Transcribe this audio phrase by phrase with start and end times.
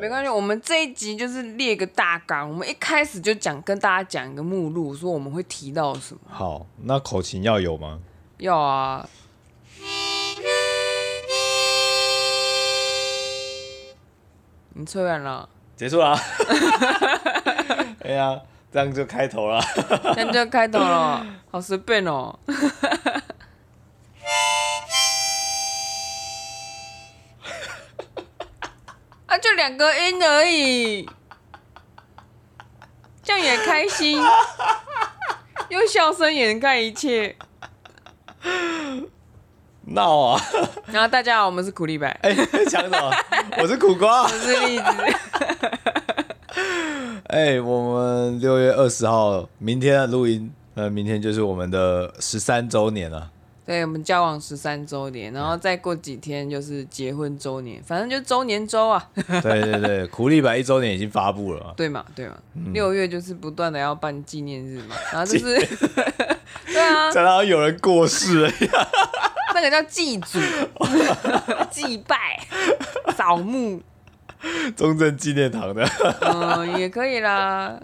[0.00, 6.20] 没关系，我们这一集就是列个大纲，我们一开始就讲，跟大家讲一个目录，说我们会提到什么。
[6.28, 8.00] 好，那口琴要有吗？
[8.38, 9.06] 要啊。
[14.74, 15.48] 你吹完了？
[15.76, 16.16] 结束了。
[18.00, 18.40] 哎呀，
[18.72, 19.60] 这样就开头了。
[20.14, 22.38] 这样就开头了，好随便哦。
[29.58, 31.10] 两个音而已，
[33.24, 34.16] 这样也开心，
[35.68, 37.34] 用笑声掩盖一切。
[39.82, 40.40] 闹啊！
[40.86, 42.08] 然后大家好，我们是苦力白。
[42.22, 43.12] 哎、欸，讲什么？
[43.58, 44.84] 我是苦瓜，我是栗子。
[47.26, 53.28] 哎、欸，我们六月二十号，明天的录音，呃，明天就是我们的十三周年了。
[53.68, 59.06] 对，我们交往十三周年，然后再过几天就是结婚周年，反正就周年周啊。
[59.14, 61.74] 对对对，苦力白一周年已经发布了。
[61.76, 62.34] 对嘛，对嘛，
[62.72, 65.54] 六、嗯、月就是不断的要办纪念日嘛，然后就是，
[66.64, 68.50] 对啊，讲到有人过世了。
[69.54, 70.38] 那个叫祭祖、
[71.70, 72.40] 祭拜、
[73.14, 73.82] 扫墓，
[74.74, 75.86] 中正纪念堂的，
[76.22, 77.78] 嗯，也可以啦。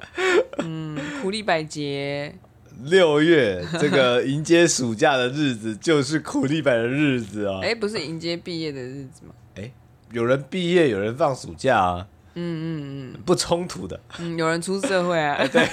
[0.61, 2.35] 嗯，苦力百节，
[2.83, 7.61] 六月这个迎接暑假的日子，就是苦力版的日子啊。
[7.63, 9.33] 哎、欸，不是迎接毕业的日子吗？
[9.57, 9.73] 哎、欸，
[10.13, 12.07] 有人毕业，有人放暑假啊。
[12.35, 13.99] 嗯嗯嗯，不冲突的。
[14.19, 15.47] 嗯，有人出社会啊。
[15.47, 15.65] 对。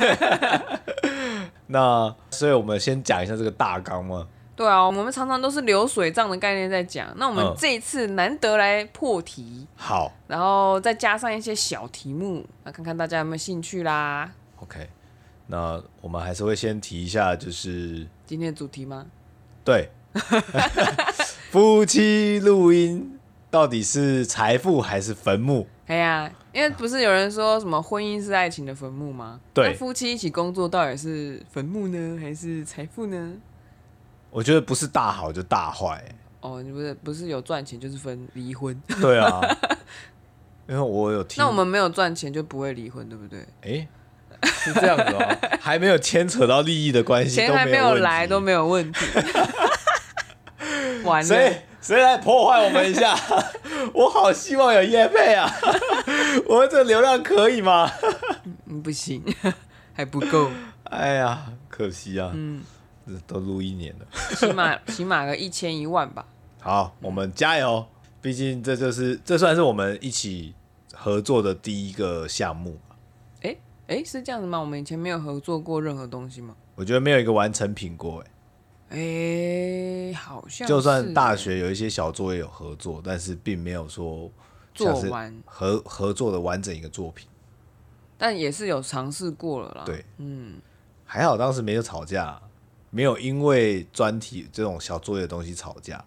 [1.68, 4.28] 那所以我们先讲一下这个大纲嘛。
[4.54, 7.08] 对啊，我们常常都是流水账的概念在讲。
[7.16, 14.30] 那我们这一次难得来破题，嗯、好，然后再加上一些小题目，那看看大家有没有兴趣啦。
[14.58, 14.88] OK，
[15.52, 19.06] 那我们还是会先提一下，就是今天的主题吗？
[19.66, 19.90] 对，
[21.52, 25.68] 夫妻录音到底是财富还是坟墓？
[25.88, 29.42] 哎呀，因为不是有人说什么婚姻是爱情的坟墓吗？
[29.54, 33.34] 对，夫妻一起工作到底是坟墓呢，还是财富呢？
[34.30, 36.02] 我觉得不是大好就大坏。
[36.40, 38.82] 哦，你不是不是有赚钱就是分离婚？
[39.02, 39.42] 对啊，
[40.70, 41.36] 因为我有听。
[41.44, 43.46] 那我们没有赚钱就不会离婚，对不对？
[43.64, 43.88] 哎，
[44.64, 49.06] 是这样子哦，还没有牵扯到利益的关系，钱还没有来都没有问题。
[51.04, 53.16] 完了，谁谁来破坏我们一下？
[53.94, 55.52] 我好希望有叶配啊！
[56.48, 57.92] 我们这流量可以吗？
[58.68, 59.24] 嗯，不行，
[59.94, 60.52] 还不够。
[60.84, 62.32] 哎呀，可惜啊。
[62.34, 62.62] 嗯。
[63.28, 64.06] 都录一年了，
[64.38, 66.24] 起码起码个一千一万吧。
[66.62, 67.86] 好，我们加油！
[68.22, 70.54] 毕竟这就是这算是我们一起
[70.94, 72.80] 合作的第一个项目。
[73.92, 74.58] 哎、欸、哎、欸，是这样子吗？
[74.58, 76.56] 我们以前没有合作过任何东西吗？
[76.76, 78.24] 我觉得没有一个完成品过。
[78.90, 84.32] 哎，哎，好像就算大学有一些小作业有合作，但是并没有说
[84.74, 87.28] 做完合合作的完整一个作品。
[88.18, 89.84] 但也是有尝试过了啦。
[89.86, 90.62] 对，嗯，
[91.04, 92.40] 还好当时没有吵架。
[92.94, 96.04] 没有因为专题这种小作业的东西吵架，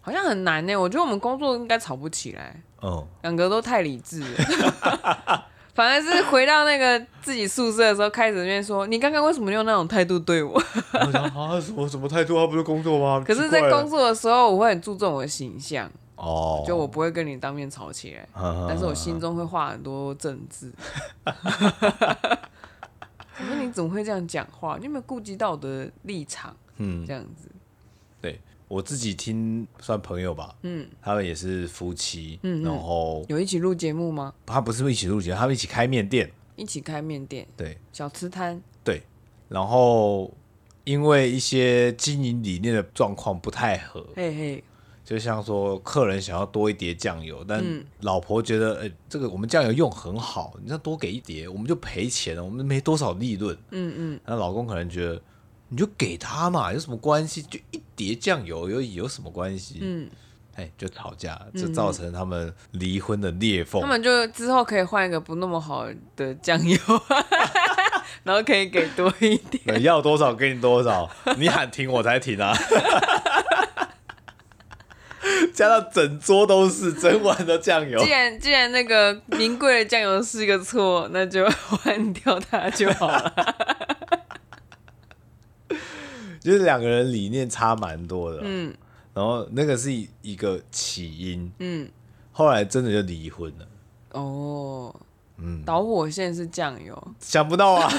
[0.00, 0.74] 好像很难呢。
[0.74, 2.60] 我觉得我们工作应该吵不起来。
[2.82, 10.52] 嗯，两个都太理智了， 反而是回到那个自己宿舍的时候，开始那边说：“你刚刚为什么用那种态度对我？”
[11.06, 12.46] 我想啊，什么什么态度啊？
[12.46, 13.22] 不是工作吗？
[13.26, 18.28] 可是，在工作的时候，我会很注重我的形象哦，就我不会跟你当面吵起来，
[18.68, 20.70] 但是我心中会画很多政治。
[21.24, 21.32] 我
[23.46, 24.76] 说你怎么会这样讲话？
[24.78, 26.54] 你有没有顾及到我的立场？
[26.76, 27.48] 嗯，这样子。
[28.72, 34.32] 对，我自己听算朋友吧，嗯，他们也是夫妻，嗯，然后有一起录节目吗？
[34.46, 39.02] 他不是一起录节目，他们一起开面店，一起开面店，对，小吃摊，对，
[39.48, 40.32] 然后
[40.84, 44.64] 因为一些经营理念的状况不太合，嘿嘿。
[45.04, 47.62] 就像说，客人想要多一碟酱油，但
[48.02, 53.54] 老婆觉得，哎、欸，这个我们酱油用很好，你要多给一碟，我们就赔钱了，我们没多少利润。
[53.72, 54.20] 嗯嗯。
[54.24, 55.20] 那老公可能觉得，
[55.72, 57.40] 你就给他嘛，有什么关系？
[57.40, 59.78] 就一碟酱油有有什么关系？
[59.80, 60.10] 嗯。
[60.54, 63.80] 哎，就吵架，就造成他们离婚的裂缝。
[63.80, 66.76] 他们就之后可以换一个不那么好的酱油，
[68.22, 69.82] 然后可以给多一点。
[69.82, 71.08] 要多少给你多少，
[71.38, 72.54] 你喊停我才停啊。
[75.54, 77.98] 加到整桌都是，整碗的酱油。
[78.04, 83.32] 既然既然那个名贵的酱油是一个错，那就换掉它就好了。
[86.42, 88.74] 就是两个人理念差蛮多的，嗯，
[89.14, 89.92] 然后那个是
[90.22, 91.88] 一个起因，嗯，
[92.32, 93.66] 后来真的就离婚了。
[94.10, 94.94] 哦，
[95.38, 97.88] 嗯，导火线是酱油，想不到啊。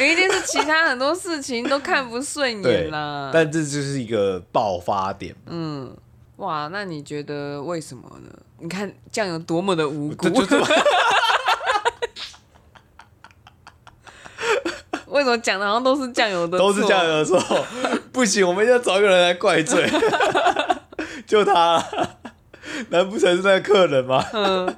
[0.00, 3.30] 一定是其他很多事情都看不顺眼啦。
[3.34, 5.34] 但这就是一个爆发点。
[5.46, 5.92] 嗯，
[6.36, 8.30] 哇，那你觉得为什么呢？
[8.60, 10.28] 你看酱油多么的无辜。
[15.18, 16.72] 为什么讲的好像都是酱油的 错？
[16.72, 17.38] 都是酱油的错。
[18.12, 19.90] 不行，我们要找一个人来怪罪，
[21.26, 21.84] 就他。
[22.90, 24.24] 难不成是那个客人吗？
[24.32, 24.76] 嗯，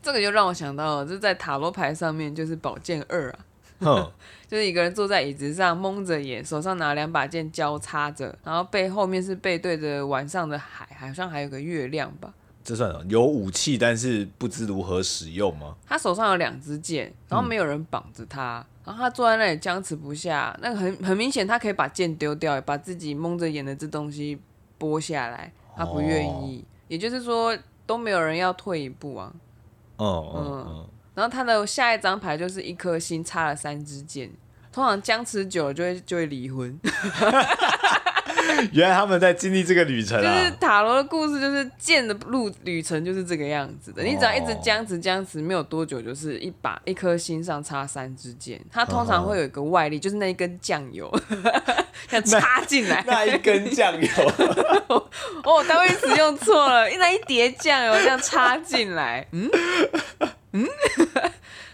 [0.00, 3.38] 这个就让我想到了，就在塔罗牌上面就是宝剑二啊。
[3.80, 4.12] 哼，
[4.46, 12.30] 就是一个人坐在椅子上，蒙着眼，手上拿两把剑交叉着，然后背后面是背对着晚上的海，好像还有个月亮吧。
[12.66, 13.04] 这算什么？
[13.08, 15.76] 有武器，但是不知如何使用吗？
[15.86, 20.58] 他手上有两支箭，然后没有人绑着他，嗯、然后他坐在那里僵持不下。
[20.60, 24.36] 那个很很明显，他可以把剑丢掉，把自己蒙着眼的这东西
[24.80, 26.58] 剥下来，他不愿意。
[26.58, 29.32] 哦、也就是说，都没有人要退一步啊。
[29.98, 30.88] 哦、嗯，嗯。
[31.14, 34.28] 然后他的下一张牌就是一颗心插了三支箭，
[34.72, 36.76] 通常僵持久了就会就会离婚。
[38.72, 40.22] 原来他们在经历这个旅程啊！
[40.22, 44.02] 就是塔罗的故事，就是剑的路旅程就是这个样子的。
[44.02, 48.60] 你只要一直僵持僵持，没有多久，就是一把一颗心上插三支箭。
[48.70, 51.12] 它通常会有一个外力，就是那一根酱油，
[52.10, 53.04] 要插进来。
[53.06, 54.08] 那一根酱油，
[55.44, 59.50] 哦，单位词用错了，那一碟酱油这样插进来，嗯
[60.52, 60.66] 嗯，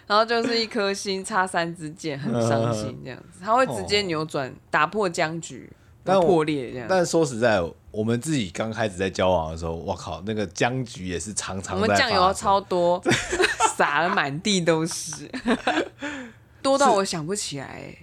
[0.07, 3.41] 然后就是一颗心插三支箭，很伤心这样子。
[3.45, 5.71] 它会直接扭转，打破僵局。
[6.05, 11.77] 但破裂这样，但说实在，我们自己刚开始在交往的时候，我靠，那个僵局也是常常。
[11.81, 13.01] 我们酱油超多，
[13.77, 15.31] 撒了满地都是，
[16.61, 17.95] 多到我想不起来。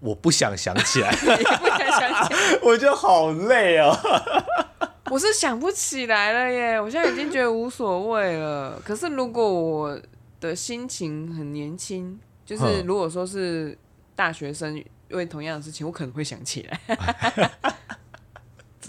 [0.00, 3.92] 我不想想起来， 你不想想起来，我觉得好累哦。
[5.10, 8.80] 我是想不起来了耶，我现在已经觉得无所谓了。
[8.84, 10.00] 可是如果我
[10.38, 12.16] 的心情很年轻，
[12.46, 13.76] 就是如果说是
[14.14, 14.80] 大学生。
[15.10, 17.52] 因为同样的事情，我可能会想起来。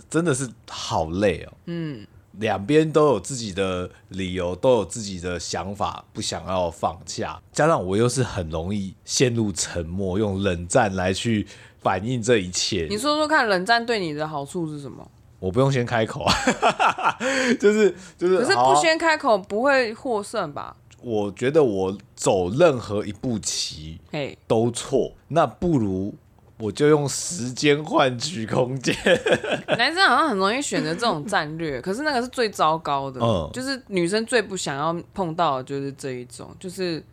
[0.09, 1.53] 真的是好累哦。
[1.65, 2.05] 嗯，
[2.39, 7.39] 两边都有自己的理由，都有自己的想法，不想要放下。
[7.51, 11.45] 加上我又是很容易陷入沉默，用冷战来去
[11.81, 12.87] 反映这一切。
[12.89, 15.09] 你说说看，冷战对你的好处是什么？
[15.39, 17.17] 我不用先开口啊，
[17.59, 18.39] 就 是就是。
[18.39, 20.75] 可是不先开口不会获胜吧？
[21.01, 23.99] 我觉得我走任何一步棋，
[24.47, 26.13] 都错，那不如
[26.57, 28.95] 我就用时间换取空间。
[29.77, 37.03] 男生好像很容易选择这种战略，可是那个是最糟糕的，嗯，就是女生最不想要碰到的就是这一种，就是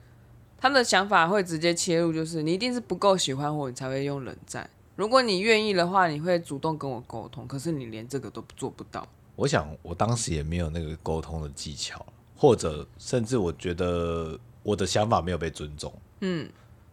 [0.58, 4.68] 他们的想法会直接切入，就是你一定是不够喜欢我，你才会用冷战。
[4.96, 9.06] 如果你愿意的话，你会主动跟我沟通，可是你连这个都做不到。
[9.36, 12.04] 我想我当时也没有那个沟通的技巧。
[12.36, 16.48] 或者甚至我觉得我的想法没有被尊重，嗯，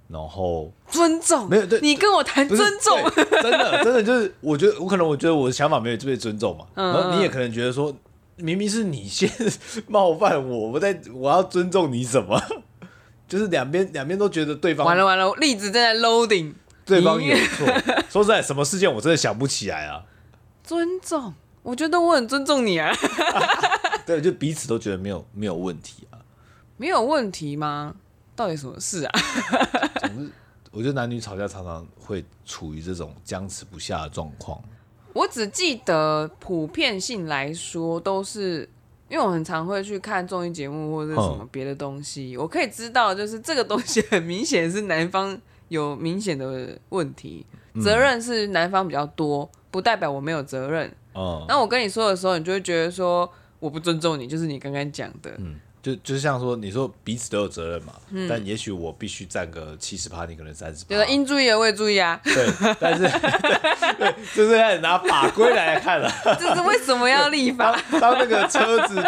[0.07, 1.49] 然后尊重？
[1.49, 2.97] 没有对，你跟我谈尊重，
[3.41, 7.93] 真的真的就是我觉得我可能我觉得我的想法没有被尊重嘛，嗯，然后你也可能觉得说
[8.37, 9.29] 明明是你先
[9.87, 12.41] 冒犯我，我在我要尊重你什么？
[13.27, 16.53] 就是两边两边都觉得对方完了完了，例子正在 loading，
[16.85, 17.67] 对方有错。
[18.09, 20.03] 说实在，什么事件我真的想不起来啊。
[20.63, 22.93] 尊重，我觉得我很尊重你啊。
[24.05, 26.19] 对，就彼此都觉得没有没有问题啊，
[26.77, 27.95] 没有问题吗？
[28.35, 29.11] 到底什么事啊？
[30.01, 30.31] 总之，
[30.71, 34.59] 我觉得男女吵架常常会处于这种僵持不下的状况。
[35.13, 38.67] 我只记得普遍性来说，都是
[39.07, 45.39] 因为我很常会去看综艺节目或者什么别的东西，嗯、我可以知道，就是这个东西很明显是男方
[45.69, 47.45] 有明显的问题，
[47.81, 50.89] 责任是男方比较多，不代表我没有责任。
[51.13, 53.31] 哦、嗯，那我跟你说的时候，你就会觉得说。
[53.63, 63.03] 我不尊重你，就是你刚刚讲的，嗯，就就像说，你说彼此都有责任嘛，嗯、但也许我必须占个七十趴，你可能三十趴，就是应注意而未注意啊，对，但是
[63.97, 67.71] 对，就是开始拿法规来看了， 这是为什么要立法？
[67.89, 69.01] 当，当那个车子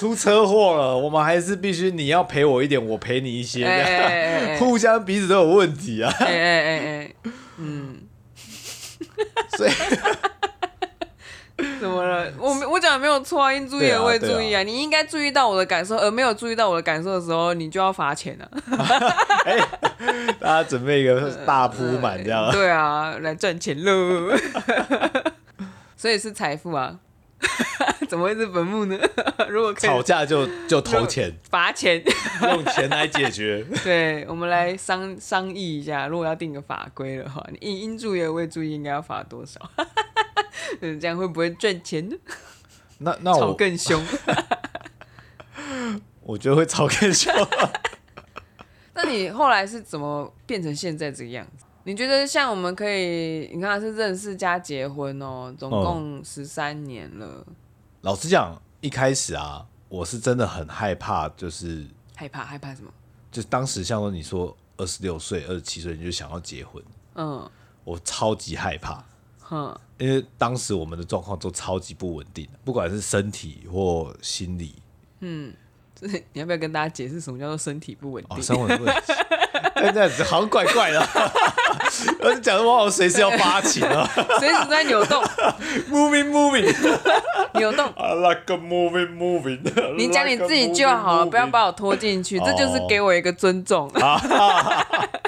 [0.00, 7.14] 出车祸了，我们还是必须你要赔我一点，我赔你一些，互相彼此都有问题啊，哎哎哎哎，
[7.58, 8.00] 嗯，
[9.56, 9.70] 所以。
[11.80, 12.30] 怎么了？
[12.38, 14.58] 我我讲的没有错啊，应注意而未注意啊！
[14.58, 18.50] 啊啊你应该注意到我的感受，而没有注意到我的感受的时候，你就要罚钱了。
[19.44, 22.52] 哎、欸，大家准备一个大铺满这样、呃。
[22.52, 24.32] 对啊，来赚钱喽！
[25.96, 26.98] 所以是财富啊？
[28.08, 28.98] 怎么会是坟墓呢？
[29.48, 32.02] 如果可以吵架就就投钱罚钱，
[32.42, 33.64] 用钱来解决。
[33.82, 39.58] 对，我们来商商议一下，如果要定个法规的话，你应应注意而未注意，应该要罚多少？
[40.80, 42.16] 嗯，这样会不会赚钱呢？
[42.98, 44.04] 那那我吵更凶，
[46.22, 47.32] 我觉得会吵更凶。
[48.94, 51.64] 那你后来是怎么变成现在这个样子？
[51.84, 57.42] 你觉得像我们可以，你看是认识加结婚哦，总共十三年了。
[57.46, 57.54] 嗯、
[58.02, 62.92] 老实讲，一开始啊，我是真的很害怕，就是害怕害怕什么？
[63.32, 66.82] 就当时像说你说二十六岁、二十七岁你就想要结婚，
[67.14, 67.50] 嗯，
[67.84, 69.02] 我超级害怕，
[69.50, 74.76] 哼，因为当时我们的状况都超级不稳定，不管是身体或心理，
[75.20, 75.52] 嗯。
[76.02, 78.42] 你要不要跟大家解释什么叫做身体不稳定？
[78.42, 80.98] 身体不稳定，这样子好像怪怪的。
[82.22, 85.22] 而且讲的话，我随时要发情了，随时在扭动，
[85.92, 86.64] moving moving，
[87.52, 87.84] 扭动。
[87.98, 89.60] I like a moving moving。
[89.98, 93.92] 你讲你自己就好了，不要把我拖进去，这就是给我一个尊重。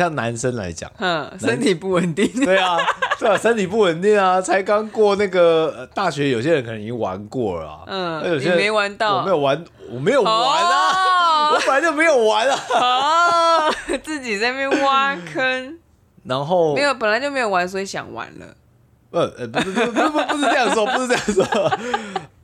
[0.00, 2.78] 像男生来讲，嗯，身体不稳定， 对啊，
[3.18, 12.58] 对啊，身体不稳定啊，才刚过那个大学，有些人可能已经玩过了，嗯，有些人没玩到，我没有玩，我没有玩啊， 我本来就没有玩啊，
[13.68, 15.78] 哦， 自己在那边挖坑，
[16.24, 18.46] 然后没有，本来就没有玩，所以想玩了，
[19.10, 21.72] 呃呃，不是不不不不是这样说，不是这样说，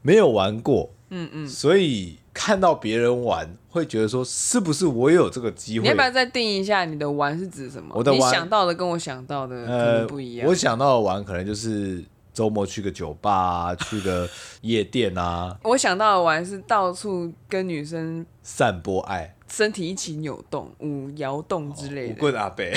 [0.03, 2.19] 没有玩过，嗯嗯，所以。
[2.39, 5.85] 看到别人玩，会觉得说是不是我也有这个机会？
[5.85, 7.95] 你要不要再定一下你的玩是指什么？
[7.97, 10.45] 我的玩，你想到的跟我想到的可能不一样。
[10.45, 14.29] 呃，我想到的玩可能就是周末去个酒吧啊，去个
[14.61, 15.57] 夜店啊。
[15.65, 22.15] 我想到的玩是到处跟女生散播爱，身体一起扭动、舞摇动之类的。
[22.15, 22.71] 舞棍阿贝，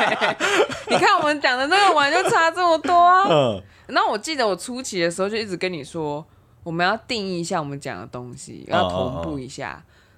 [0.88, 3.28] 你看我们讲的那个玩就差这么多啊。
[3.30, 3.62] 嗯。
[3.88, 6.24] 那我记得我初期的时候就一直跟你说。
[6.64, 9.72] 我们要定义一下我们讲的东西，要同步一下。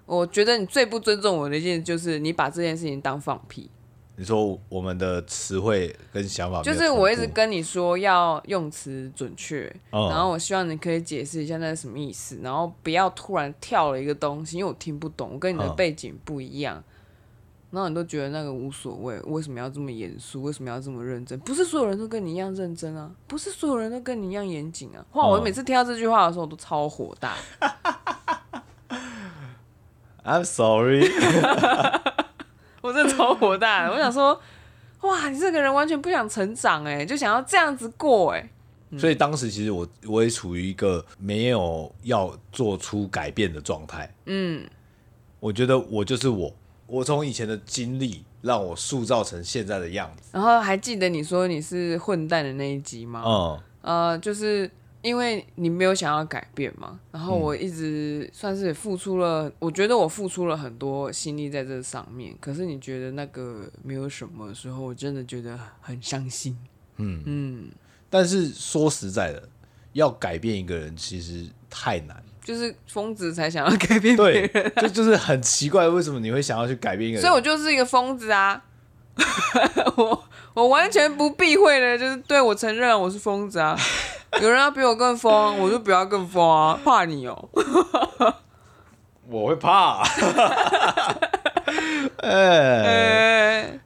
[0.06, 0.20] Oh, oh, oh.
[0.20, 3.68] 我觉得你最不尊重我的一件，就是你把这件事情当放屁。
[4.18, 10.10] 你说我们的词汇跟想法，就是我一直跟你说要用词准确，oh.
[10.10, 16.76] 然后我希望你可以解释一下那是什么意思，然后不要突然跳了一个东西，因为我听不懂，我跟你的背景不一样。
[16.76, 16.84] Oh.
[17.70, 20.42] 然后你都觉得那个无所谓，为什么要这么严肃？
[20.42, 21.38] 为什么要这么认真？
[21.40, 25.04] 不是所有人都跟你一样认真啊，不是所有人都跟你一样严谨啊。
[25.12, 27.34] 哇，我每次听到这句话的时候，我都超火大。
[30.24, 31.10] I'm sorry，
[32.82, 33.90] 我真的超火大。
[33.90, 34.40] 我想说，
[35.02, 38.48] 哇，你这个人完全不想成长哎，就想要这样子过哎。
[38.96, 44.12] 所以当时其实我我也处于一个没有要做出改变的状态。
[44.26, 44.64] 嗯，
[45.40, 46.52] 我觉得我就是我。
[46.86, 50.30] 我从以前的经历让我塑造成现在的样子。
[50.32, 53.22] 然后还记得你说你是混蛋的那一集吗？
[53.26, 54.70] 嗯，呃，就是
[55.02, 56.98] 因为你没有想要改变嘛。
[57.10, 62.36] 然后我一直算是付出了，嗯、我觉得我付出了很多心力在这上面。
[62.40, 66.56] 可是你觉得那个没有什么的时候，我真的觉得很伤心。
[66.96, 67.68] 嗯嗯。
[68.08, 69.48] 但是说实在的，
[69.92, 72.22] 要改变一个人其实太难。
[72.46, 77.20] 就是疯子才想要改变别人，对，就就是很奇怪，为什么你会想要去改变一个人？
[77.20, 78.62] 所以我就是一个疯子啊！
[79.96, 80.24] 我
[80.54, 83.76] 我完全不避讳的，就是对我承认我是疯子啊！
[84.40, 86.78] 有人要比我更疯，我就不要更疯啊！
[86.84, 88.34] 怕你哦、喔，
[89.28, 90.04] 我会怕。
[92.22, 93.76] 哎，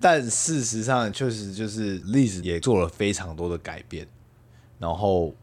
[0.00, 4.08] 但事实上确实就是例子也做了非常多的改变，
[4.78, 5.34] 然后。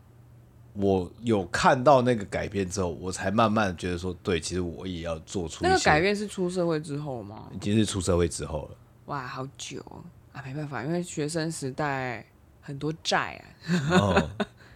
[0.74, 6.16] 我有看到那个改变之后，我才慢慢觉得说，对，其实我也要做出那个改变。
[6.16, 7.50] 是出社会之后吗？
[7.54, 8.78] 已经是出社会之后了。
[9.06, 9.84] 哇，好久
[10.34, 10.42] 啊！
[10.46, 12.26] 没办法，因为学生时代
[12.62, 13.44] 很多债啊。
[14.00, 14.30] 哦，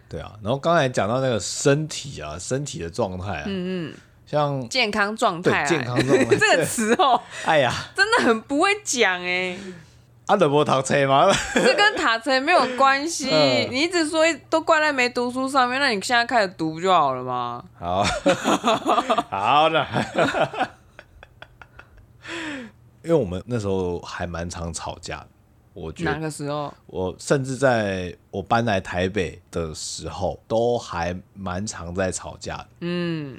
[0.09, 0.37] 对啊。
[0.43, 3.93] 然后刚才讲到那个身体啊，身体的状态啊，嗯嗯，
[4.25, 9.57] 像健康状态啊，健康状态 这个词哦， 哎呀，真的很不会讲哎。
[10.27, 11.31] 阿德伯塔车吗？
[11.53, 13.29] 这跟塔车没有关系。
[13.33, 17.63] 嗯、你一直说都怪在没读书上面，那你现在开始读不就好了吗？
[17.79, 18.03] 好，
[19.29, 19.85] 好的。
[23.03, 25.27] 因为我们那时候还蛮常吵架的，
[25.75, 26.73] 我觉得哪个时候？
[26.87, 32.67] 我甚至在我搬来台北的时候，都还蛮常在吵架的。
[32.79, 33.37] 嗯，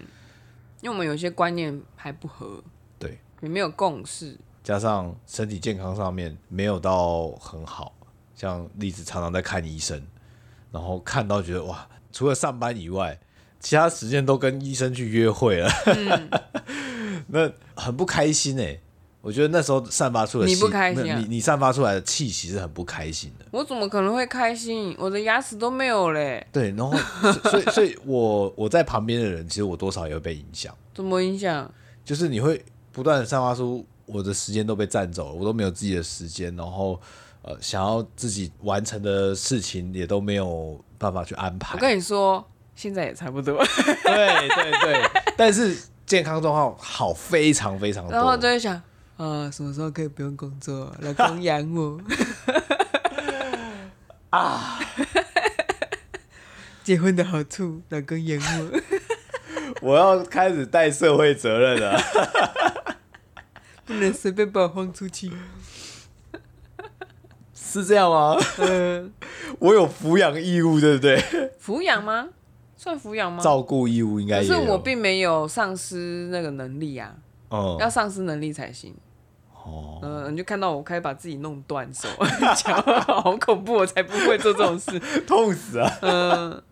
[0.82, 2.62] 因为我们有些观念还不合，
[2.96, 4.38] 对，也没有共识。
[4.66, 7.94] 加上身体健康上面没有到很好，
[8.34, 10.04] 像例子常常在看医生，
[10.72, 13.16] 然后看到觉得哇，除了上班以外，
[13.60, 16.28] 其他时间都跟医生去约会了，嗯、
[17.30, 18.80] 那很不开心哎、欸。
[19.20, 23.46] 我觉得那时候散发出的你不开心、啊，你你散发出来的气息是很不开心的。
[23.52, 24.96] 我怎么可能会开心？
[24.98, 26.44] 我的牙齿都没有嘞。
[26.50, 26.92] 对，然后
[27.50, 30.74] 所以所以我我在旁边的人，其实我多少也会被影响。
[30.92, 31.72] 怎么影响？
[32.04, 33.86] 就是你会不断的散发出。
[34.06, 37.00] 我的时间都被占走了，我都没有自己的时间，然后
[37.42, 41.74] 呃，想要自己完成的事情也都没有办法去安排。
[41.74, 42.44] 我跟你说，
[42.74, 43.58] 现在也差不多。
[44.04, 45.02] 对对对，
[45.36, 48.12] 但是健康状况好非常非常多。
[48.12, 48.80] 然后就会想，
[49.16, 52.00] 呃，什么时候可以不用工作，老公养我？
[54.30, 54.80] 啊，
[56.82, 58.80] 结婚的好处，老公养我。
[59.82, 62.00] 我要开始带社会责任了，
[63.86, 65.32] 不能随便把我放出去。
[67.54, 68.36] 是这样吗？
[68.58, 69.12] 嗯，
[69.58, 71.18] 我有抚养义务，对不对？
[71.62, 72.28] 抚养吗？
[72.76, 73.42] 算抚养吗？
[73.42, 74.40] 照顾义务应该。
[74.40, 77.14] 可是我并没有丧失那个能力啊。
[77.48, 77.82] 哦、嗯。
[77.82, 78.94] 要丧失能力才行。
[79.52, 79.98] 哦。
[80.02, 82.08] 嗯，你就看到我开始把自己弄断手
[82.56, 83.74] 脚，好恐怖！
[83.74, 85.98] 我才不会做这种事， 痛死啊！
[86.02, 86.62] 嗯。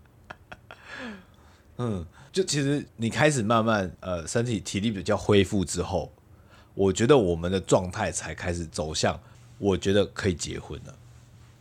[1.77, 6.13] 嗯，就其实你开始慢慢呃身体体力比较恢复之后，
[6.75, 9.19] 我觉得我们的状态才开始走向。
[9.57, 10.93] 我觉得可以结婚了，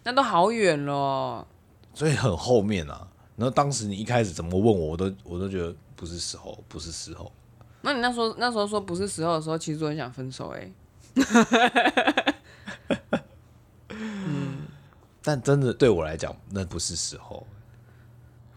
[0.04, 1.48] 那都好远了，
[1.94, 3.08] 所以很后面啊。
[3.38, 7.32] 然后当时你一开始怎么问我，我都我都觉得不是时候，不是时候。
[7.82, 10.72] 那你那时候那时候说不是时候的时候，其实我很想分手哎。
[13.90, 14.68] 嗯，
[15.22, 17.46] 但真的对我来讲，那不是时候。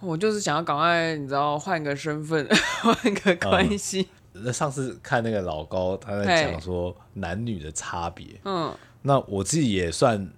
[0.00, 2.48] 我就是想要赶快，你知道，换个身份，
[2.80, 4.08] 换个关系。
[4.44, 8.26] 那、嗯、上次看那个老高，他在讲说男女的差别。
[8.44, 8.74] 嗯。
[9.02, 10.28] 那我自己也算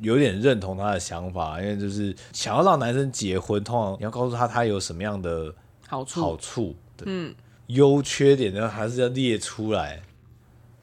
[0.00, 5.54] 有点认同他的想法，因为就是想要让男生结婚，通常你要告诉他他有什么样的
[5.88, 7.34] 好处，好处，嗯，
[7.68, 10.02] 优缺点呢，还是要列出来。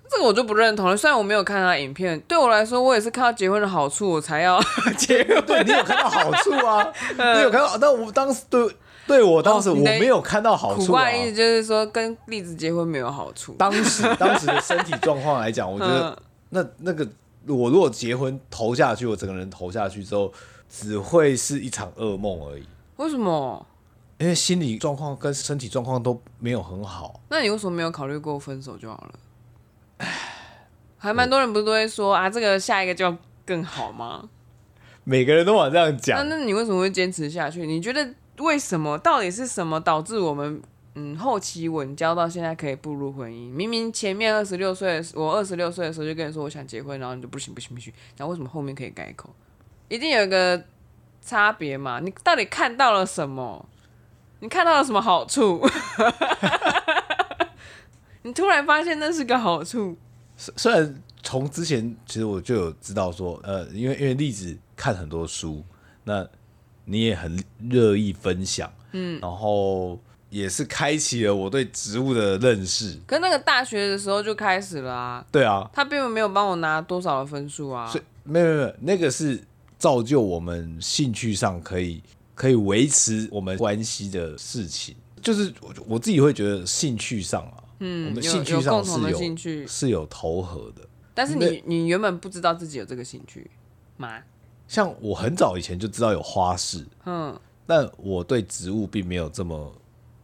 [0.09, 0.97] 这个我就不认同了。
[0.97, 4.59] 虽然我没有看他影片，对我来说，我也是看到结婚的好处，我才要
[4.97, 5.45] 结婚。
[5.45, 6.91] 对，你有看到好处啊？
[7.35, 7.77] 你有看到？
[7.77, 8.75] 但我当时对
[9.09, 10.85] 对我当时我没有看到好处啊。
[10.85, 13.53] 苦瓜的意思就是说，跟栗子结婚没有好处。
[13.57, 16.17] 当时 当时的身体状况来讲，我觉得。
[16.51, 17.07] 那那个，
[17.47, 20.31] 我如果结婚投下去，我整个人投下去之后，
[20.69, 22.63] 只会是一场噩梦而已。
[22.97, 23.65] 为什么？
[24.19, 27.21] 因为心理状况跟身体状况都没有很好。
[27.29, 29.13] 那你为什么没有考虑过分手就好了？
[29.97, 30.07] 唉，
[30.97, 34.27] 还蛮多人不是都会说啊，这个下一个就要更好吗？
[35.05, 36.17] 每个人都往这样讲。
[36.27, 37.65] 那那你为什么会坚持下去？
[37.65, 38.07] 你觉得
[38.39, 38.97] 为什么？
[38.97, 40.61] 到底是什么导致我们？
[40.95, 43.53] 嗯，后期稳交到现在可以步入婚姻。
[43.53, 47.93] 明明前面二十六岁，我二十六岁的时候就跟你说我想结婚，然后你就不行不行不行。
[48.17, 49.29] 然后为什么后面可以改口？
[49.87, 50.61] 一定有一个
[51.21, 51.99] 差别嘛？
[51.99, 53.69] 你到底看到了什么？
[54.41, 55.65] 你看到了什么好处？
[58.23, 59.95] 你突然发现那是个好处。
[60.35, 65.63] 虽然从之前其实我就有知道说，呃，因为因为例子看很多书，
[66.03, 66.27] 那
[66.89, 69.99] 你也很乐意分享，嗯，然后。
[70.31, 72.95] 也是开启了我对植物的认识。
[73.07, 75.25] 可那个大学的时候就开始了啊。
[75.31, 75.67] 对啊。
[75.73, 77.87] 他并没有帮我拿多少的分数啊。
[77.87, 79.43] 所以没有没有，那个是
[79.79, 81.99] 造就我们兴趣上可以
[82.35, 84.95] 可以维持我们关系的事情。
[85.19, 90.87] 就是我我自己会觉得兴趣上啊，嗯，我们兴趣上是有，有共同的兴趣是有投合的。
[91.15, 93.49] 但是你你原本不知道自己有这个兴趣
[93.97, 94.19] 吗？
[94.69, 99.75] 像我很早以前就知道有花式，嗯，但我对植物并没有这么。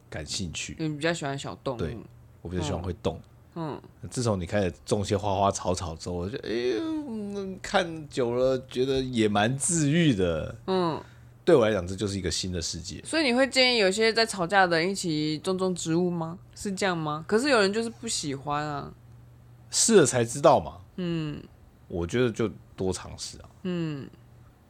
[0.07, 1.77] 感兴趣，你比较喜欢小动物。
[1.77, 1.97] 对，
[2.41, 3.19] 我比较喜欢会动。
[3.55, 3.77] 嗯，
[4.09, 10.55] 自从你开始种些花花草草之后，我就哎呦，看久了觉得也蛮治愈的。
[10.67, 11.03] 嗯，
[11.43, 13.01] 对我来讲，这就是一个新的世界。
[13.03, 16.39] 所以你会建议有些在吵架的人一起种种植物吗？
[16.55, 17.25] 是这样吗？
[17.27, 18.93] 可是有人就是不喜欢啊。
[19.69, 20.77] 试了才知道嘛。
[20.95, 21.43] 嗯，
[21.89, 23.49] 我觉得就多尝试啊。
[23.63, 24.07] 嗯。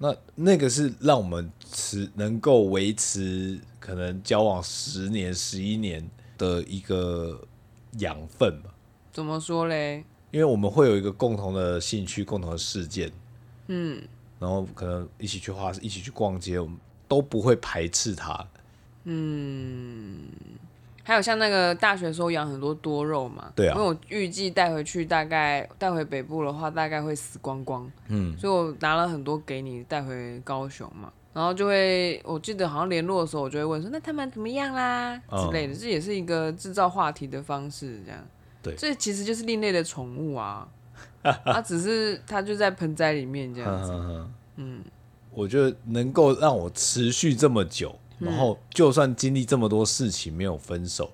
[0.06, 7.42] 那那个是让我们持能够维持可能交往十年、十一年的一个
[8.00, 8.70] 养分吧？
[9.12, 10.04] 怎么说嘞？
[10.32, 13.12] 因为我们会有一个共同的兴趣、共同的事件，
[13.68, 14.02] 嗯，
[14.40, 18.48] 然后可能一起去花市、一起去逛街，我们都不会排斥他，
[19.06, 20.28] 嗯。
[21.08, 35.16] 还有像那个大学的时候养很多多肉嘛，对啊，因为我预计带回去大概带回北部的话，大概会死光光，嗯，所以我拿了很多给你带回高雄嘛，然后就会我记得好像联络的时候，我就会问说，那他们怎么样啦？
[35.30, 38.20] 之类的，嗯、这也是一个制造话题的方式，这样，
[38.64, 40.68] 对，这其实就是另类的宠物啊，
[41.46, 43.92] 它只是它就在盆栽里面这样子，
[44.58, 44.84] 嗯，
[45.30, 47.96] 我觉得能够让我持续这么久。
[48.20, 51.12] 然后，就算经历这么多事情没有分手，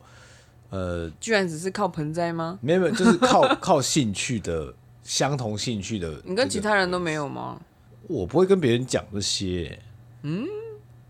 [0.69, 2.59] 呃，居然只是靠盆栽吗？
[2.61, 6.21] 没有没有，就是靠 靠兴趣的相同兴趣的。
[6.23, 7.59] 你跟其他人都没有吗？
[8.07, 9.79] 我不会跟别人讲这些。
[10.23, 10.45] 嗯，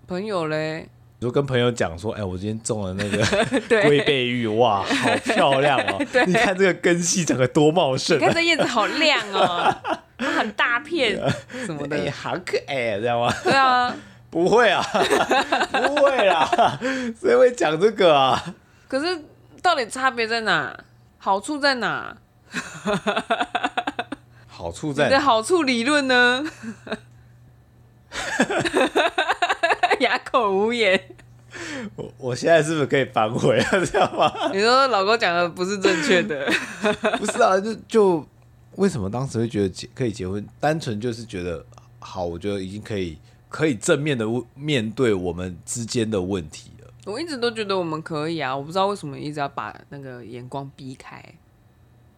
[0.07, 0.87] 朋友嘞？
[1.19, 3.23] 就跟朋友讲说，哎，我今天种了那个
[3.83, 6.03] 龟背玉，哇，好漂亮哦！
[6.25, 9.71] 你看这个根系长得多茂盛，你看这叶子好亮哦，
[10.17, 11.15] 很大片
[11.65, 13.31] 什么的，也好可爱，知道吗？
[13.43, 13.95] 对啊。
[14.31, 14.81] 不会啊，
[15.71, 16.79] 不会啦，
[17.21, 18.41] 谁会讲这个啊？
[18.87, 19.23] 可是
[19.61, 20.75] 到底差别在哪？
[21.19, 22.17] 好处在哪？
[24.47, 26.43] 好处在你的好处理论呢？
[29.99, 30.99] 哑口无言。
[31.95, 33.69] 我我现在是不是可以反悔啊？
[33.85, 34.31] 这样吗？
[34.53, 36.49] 你说老公讲的不是正确的？
[37.19, 38.25] 不是啊，就就
[38.75, 40.45] 为什么当时会觉得结可以结婚？
[40.59, 41.63] 单纯就是觉得
[41.99, 43.17] 好，我觉得已经可以
[43.51, 46.91] 可以正面的面对我们之间的问题了。
[47.05, 51.23] 我一直都觉得我们可以啊，我不知道为什么一直要把那个眼光避开。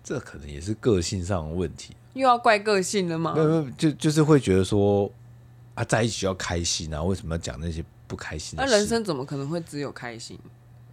[0.04, 1.96] 这可能也是个性上的问题。
[2.14, 3.34] 又要怪个性了吗？
[3.34, 5.10] 没有没有，就就是会觉得说
[5.74, 8.72] 啊，在一起要开心啊，为什么要讲那些不开心的事？
[8.72, 10.38] 那人生怎么可能会只有开心？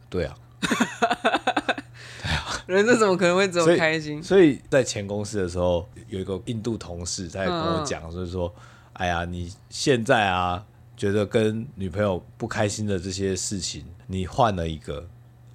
[0.09, 4.23] 对啊， 对啊，人生怎么可能会只有开心？
[4.23, 8.63] 所以，所以在前公司的时候，有一个印度同事在跟我讲，就是说，嗯、
[9.01, 10.65] 哎呀，你现在啊，
[10.97, 15.09] 觉得跟女朋友不开心的这些事情，你换了一个。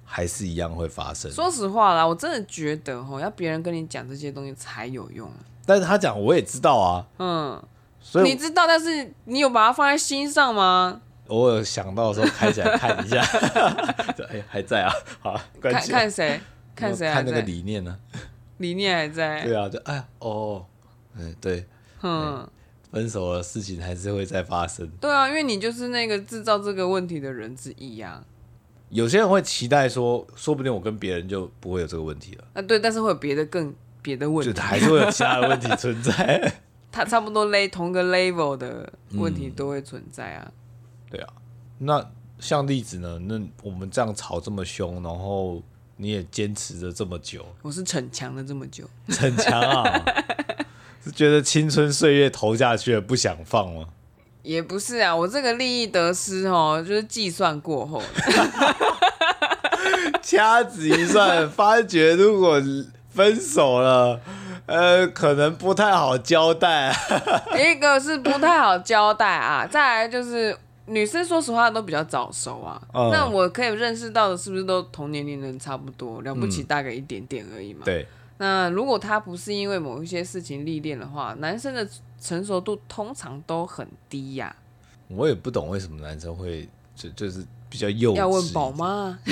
[0.08, 1.28] 还是一样会发生。
[1.32, 5.28] 说实话啦，我真的觉得吼，要别人跟你讲这些东西才有用。
[5.66, 7.60] 但是他讲我也知道啊，嗯，
[8.00, 11.00] 所以你知道，但是你有把它放在心上吗？
[11.26, 13.20] 偶尔想到的时候开起来看一下，
[14.30, 16.40] 哎，还在啊，好，看看谁，
[16.76, 17.98] 看谁，看那个理念呢？
[18.58, 19.42] 理念还在。
[19.42, 20.64] 对啊，就哎呀，哦，
[21.16, 21.66] 嗯，对，
[22.02, 22.48] 嗯，
[22.96, 24.88] 分手的事情还是会再发生。
[24.98, 28.24] 对啊，因为你就是那个制造这个问题的人之一呀。
[28.88, 32.44] 有些人会期待说，说不定我跟别人就不会有这个问题了。
[32.54, 36.54] 啊，对，但是会有别的更别的问题，就还是会有其他的问题存在。
[36.90, 40.46] 他差不多 level 同个 level 的问题都会存在啊。
[40.46, 40.52] 嗯、
[41.10, 41.34] 对啊，
[41.76, 43.18] 那像例子呢？
[43.18, 45.62] 那我们这样吵这么凶，然后
[45.98, 50.04] 你也坚持着这么久，我是逞强了这么久，逞强啊，
[51.06, 53.84] 是觉得青春岁月投下去了，不想放吗？
[54.42, 58.02] 也不是啊，我这个利益得失哦，就是计算过后，
[60.22, 62.60] 掐指一算，发觉如果
[63.10, 64.20] 分手了，
[64.66, 66.94] 呃，可能不太好交代。
[67.58, 72.80] 一个是不太好交代啊，再来就是女生说实话都比较早熟啊。
[72.94, 76.22] 嗯、那我可以认识到的是不是都同年龄人差不多？
[76.22, 77.80] 了不起大概一点点而已嘛。
[77.82, 78.06] 嗯、对。
[78.38, 81.88] 那如果他不是因为某一些事情历练的话，男生的
[82.20, 85.08] 成熟度通常都很低呀、啊。
[85.08, 88.16] 我也不懂为什么男生会就就是比较幼稚。
[88.16, 89.18] 要问宝妈。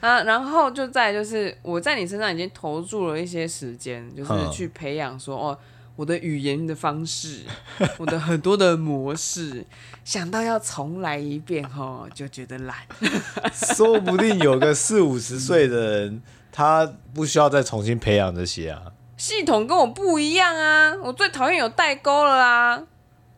[0.00, 5.58] 啊，然后就再就是我在你身上已经投注了一些时间，就是去培养说哦，
[5.96, 7.44] 我的语言的方式，
[7.96, 9.64] 我的很多的模式，
[10.04, 12.76] 想到要重来一遍哦，就觉得懒。
[13.54, 16.22] 说不定有个四五十岁的人。
[16.56, 18.80] 他不需要再重新培养这些啊，
[19.18, 22.70] 系统跟我不一样啊，我最讨厌有代沟了啦。
[22.76, 22.84] 啊、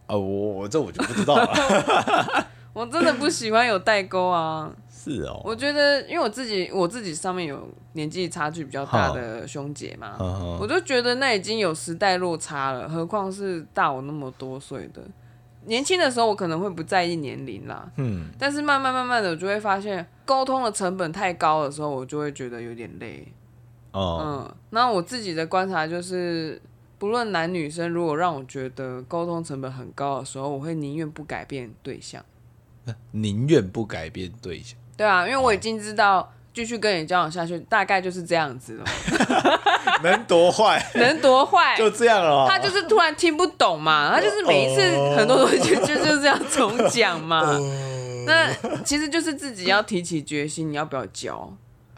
[0.06, 4.70] 呃，我我这我就不知道了， 我真的不喜欢有代沟啊。
[4.88, 10.14] 是哦，我觉得因为我自己我自己上面有年纪差距比较大的兄姐嘛，
[10.60, 15.02] 我就觉得那已经有时代落差了，何况是大我那么多岁的。
[15.68, 23.32] 年轻的时候我可能会不在意年龄啦，嗯，但是慢慢慢慢的我就会发现沟通的成本太高的时候，我就会觉得有点累。
[23.92, 26.60] 哦，嗯，那我自己的观察就是，
[26.98, 32.24] 不论男女生，如果让我觉得沟通成本很高的时候，我会宁愿不改变对象。
[33.12, 34.78] 宁愿不改变对象？
[34.96, 36.32] 对啊，因为我已经知道。
[36.58, 38.84] 继续跟你交往下去，大概就是这样子了。
[40.02, 40.84] 能多坏？
[40.98, 41.76] 能多坏？
[41.76, 42.48] 就这样了。
[42.48, 44.82] 他就是突然听不懂嘛，他就是每一次
[45.16, 47.56] 很多东西就就 就这样重讲嘛。
[48.26, 51.48] 那其实就是自己要提起决心，你要不要教？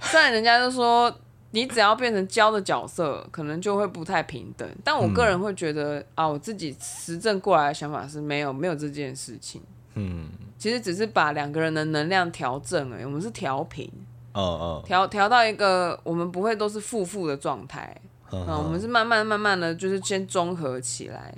[0.03, 1.11] 虽然人家都说
[1.53, 4.69] 你只要变成教的角色，可能就会不太平等。
[4.85, 9.63] 但我个人会觉得啊，我自己实证过来的想法是没有没有这件事情。
[9.95, 13.91] 嗯，其实只是把两个人的能量调正而已，我们是调频。
[14.33, 17.95] 嗯嗯，调调到一个我们不会都是负负的状态，
[18.33, 21.35] 嗯，我们是慢慢慢慢的就是先综合起来，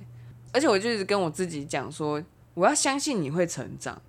[0.53, 2.23] 而且我就一直跟我自己讲说，
[2.55, 4.01] 我要相信你会成长，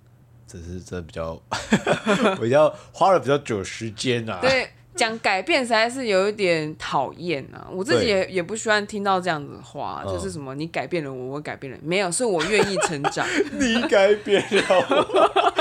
[0.46, 1.40] 只是这比较
[2.40, 4.38] 比较花了比较久时间啊。
[4.42, 13.26] 对，讲改变实在是有一点讨厌啊，我自己也也不喜欢听到这样子的话，就是什么你改变了我，我改变了，没有，是我愿意成长，
[13.58, 15.54] 你改变了我。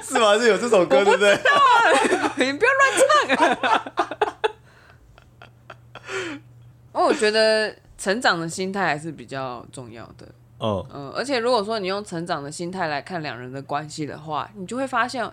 [0.04, 0.38] 是吗？
[0.38, 1.38] 是有这首歌，对不对？
[2.44, 4.38] 你不要乱唱啊！
[6.92, 10.26] 哦，我觉得成长的心态还是比较重要的。
[10.58, 15.28] 哦，嗯，而且如果说你用成长的心态来看两人的关系的话，你就会发现，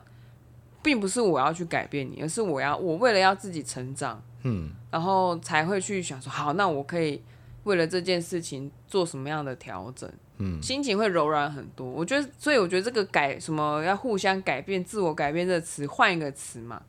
[0.84, 7.24] 并不是我要去改变你，而是我要我为了要自己成长，嗯，然后才会去想说，好，那我可以
[7.63, 10.12] 为了这件事情做什么样的调整。
[10.38, 11.89] 嗯，心情会柔软很多。
[11.89, 16.82] 我觉得，所以我觉得这个改什么要互相改变、自我改变这个词，换一个词嘛，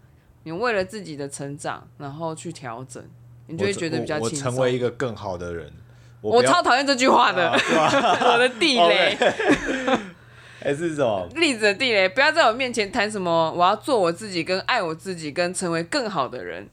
[0.47, 3.05] 你为了自己的成长，然后去调整，
[3.49, 4.47] 你就会觉得比较轻松。
[4.47, 5.69] 我成为一个更好的人。
[6.21, 9.19] 我，我超讨厌这句话的，啊、 我的地雷。
[10.63, 11.29] 还 是什么？
[11.35, 16.65] 例子的地雷，不要在我面前谈什么我要做我自己，跟爱我自己，跟成为更好的人。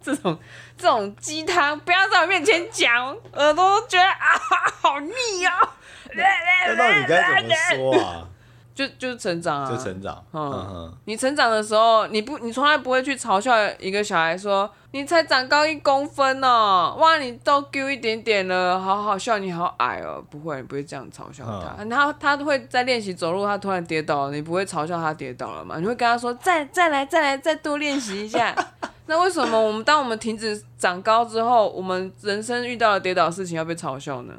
[0.00, 0.38] 这种
[0.78, 4.38] 这种鸡汤，不要在我面前讲，耳朵都觉得啊，
[4.80, 5.12] 好腻
[5.44, 5.68] 啊、哦！
[6.14, 8.28] 那到底该怎么说啊？
[8.74, 10.24] 就就是成长啊，就成长。
[10.32, 21.74] 嗯嗯，你成长的时候，你不，你从来不会去嘲笑一个小孩说，你才长高一公分哦，哇，你都丢一点点了，好好笑，你好矮哦，不会，你不会这样嘲笑他。
[21.78, 25.76] 嗯、他他会在练习走路，他突然跌倒了，你不会嘲笑他跌倒了吗？
[25.78, 28.54] 你会跟他说，再再来再来再多练习一下。
[29.06, 34.32] 那为什么我们当我们停止长高之后，我们人生遇到了跌倒的事情要被嘲笑呢？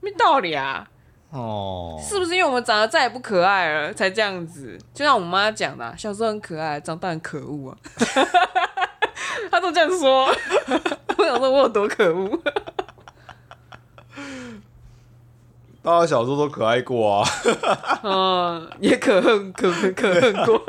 [0.00, 0.88] 没道理啊！
[1.30, 4.78] 哦，是不是因为我们长得再也不可爱了，才这样子？
[4.94, 7.76] 就像我妈讲的，小时候很可爱，长大很可恶啊。
[9.50, 10.26] 她都这样说，
[11.18, 12.40] 我想说我有多可恶？
[15.82, 17.28] 大家小时候都可爱过啊，
[18.02, 20.62] 嗯， 也可恨可可恨过。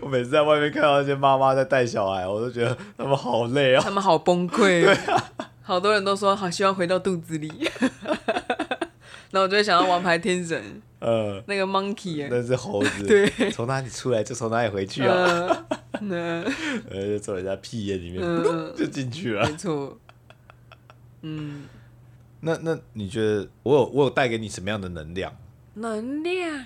[0.00, 4.84] 我每次在外面看到那些妈妈在带小孩，我都觉得他们好累啊，他们好崩溃。
[4.84, 5.24] 对啊，
[5.62, 7.70] 好多人都说好希望回到肚子里。
[9.34, 10.62] 那我就会想到《王牌天神
[11.04, 15.66] 》，呃，那个 monkey，那只猴子，对，从哪里出来就从哪里回去啊，
[16.08, 16.44] 呃，
[16.88, 19.98] 就从人家屁眼里面，呃、就进去了，没错，
[21.22, 21.64] 嗯，
[22.42, 25.36] 那那你觉得我有我有带给你什么样的能量？
[25.74, 26.64] 能量，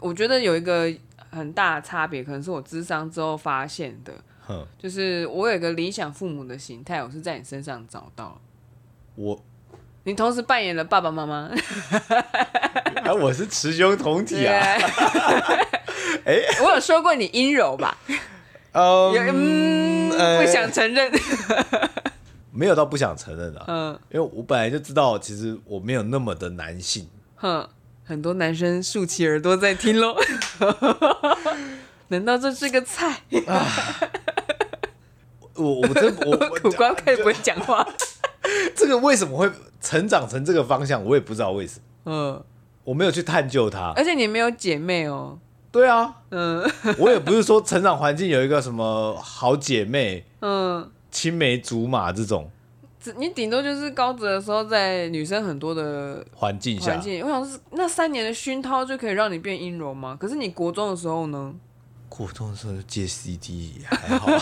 [0.00, 0.90] 我觉得有一个
[1.28, 4.14] 很大的差别，可能是我智商之后发现的，
[4.46, 8.40] 哼就是我有一个理想父母的形态，我是在你身上找到
[9.16, 9.44] 我。
[10.06, 11.50] 你同时扮演了爸爸妈妈，
[13.02, 14.54] 哎， 我是雌雄同体啊！
[16.26, 17.96] 哎， 我有说过你阴柔吧？
[18.72, 21.10] 嗯，不想承认，
[22.52, 27.08] 没有到不想承认的，嗯，因为我本来就知道，其实我没有那么的男性。
[27.36, 27.66] 哼，
[28.04, 30.14] 很多男生竖起耳朵在听喽。
[32.08, 33.22] 难道这是个菜？
[35.54, 37.86] 我我真我苦瓜可以不会讲话。
[38.76, 39.50] 这个为什么会
[39.84, 41.04] 成长成这个方向？
[41.04, 41.84] 我也不知道为什么。
[42.06, 42.42] 嗯，
[42.84, 43.92] 我没有去探究它。
[43.94, 45.38] 而且你没有姐妹哦。
[45.70, 46.22] 对啊。
[46.30, 46.64] 嗯，
[46.98, 52.50] 我也不是说成长环境有一个什么好姐妹，嗯，青梅竹马这种。
[53.16, 56.92] 你顶多就是高职的时候，在女生很多的环境下。
[56.92, 60.16] 环境，我想是那三年的熏陶就可以让你变阴柔吗？
[60.18, 61.52] 可是你国中的时候呢？
[62.08, 64.30] 国中的时候借 CD 还好。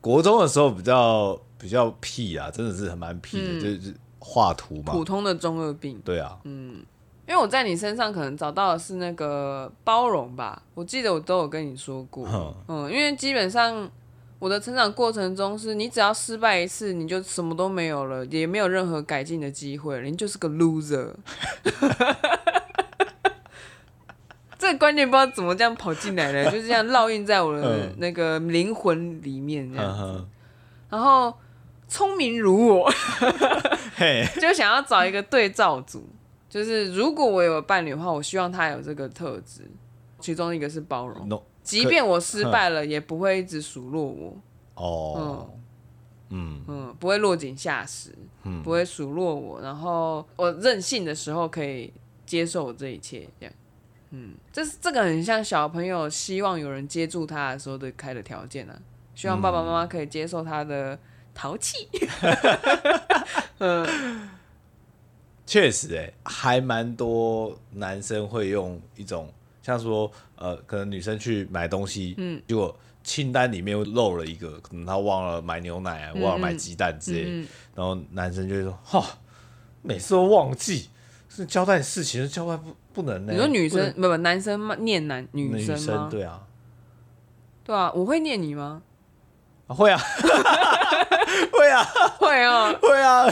[0.00, 4.92] 国中的时候比较比较屁啊，真的是很蛮屁的，嗯、就是画图嘛。
[4.92, 6.00] 普通的中二病。
[6.04, 6.76] 对啊，嗯，
[7.26, 13.90] 因为我在你身上可能找到的是那个包容吧，我记得我都有跟你说过，嗯，嗯，因为基本上
[14.38, 21.12] 我的成长过程中是你只要失败一次，你就什么都没有了，也没有任何改进的机会了，你就是个 loser。
[24.58, 30.26] 这个观念不知道怎么这样跑进来的，就是这样烙印在我的那个灵魂里面这样子。
[30.90, 31.32] 然后
[31.88, 32.92] 聪明如我，
[34.40, 36.06] 就想要找一个对照组，
[36.48, 39.62] 就是如果我有伴侣的话，我希望他有这个特质，
[40.20, 44.36] 其中一个是包容，即便我失败了，也不会一直数落我。
[44.74, 45.50] 哦，
[46.30, 46.62] 嗯。
[46.68, 48.14] 嗯，不会落井下石，
[48.62, 51.92] 不会数落我，然后我任性的时候可以
[52.26, 53.54] 接受我这一切，这样。
[54.10, 58.80] 嗯，这是这个很像小朋友希望有人接住他的时候的开的条件呢、啊。
[59.14, 60.98] 希望爸爸妈妈可以接受他的
[61.38, 61.88] 淘气。
[63.58, 64.28] 嗯，
[65.46, 79.18] 确实、欸，哎，还蛮多男生会用一种像说，呃，可能女生去买东西，嗯，结果清单里面又漏了一个，可能他忘了买牛奶啊，忘了买鸡蛋之类，嗯嗯、然后男生就会说，哈，
[79.82, 80.88] 每次都忘记。
[81.30, 83.32] 是交代事情，是交代不不能呢？
[83.32, 84.74] 你说女生不不男生吗？
[84.80, 85.78] 念男女生吗？
[85.78, 86.42] 女生对啊，
[87.62, 88.82] 对啊，我会念你吗？
[89.68, 90.00] 啊 会啊，
[91.52, 91.84] 会啊，
[92.18, 93.26] 会啊，会啊，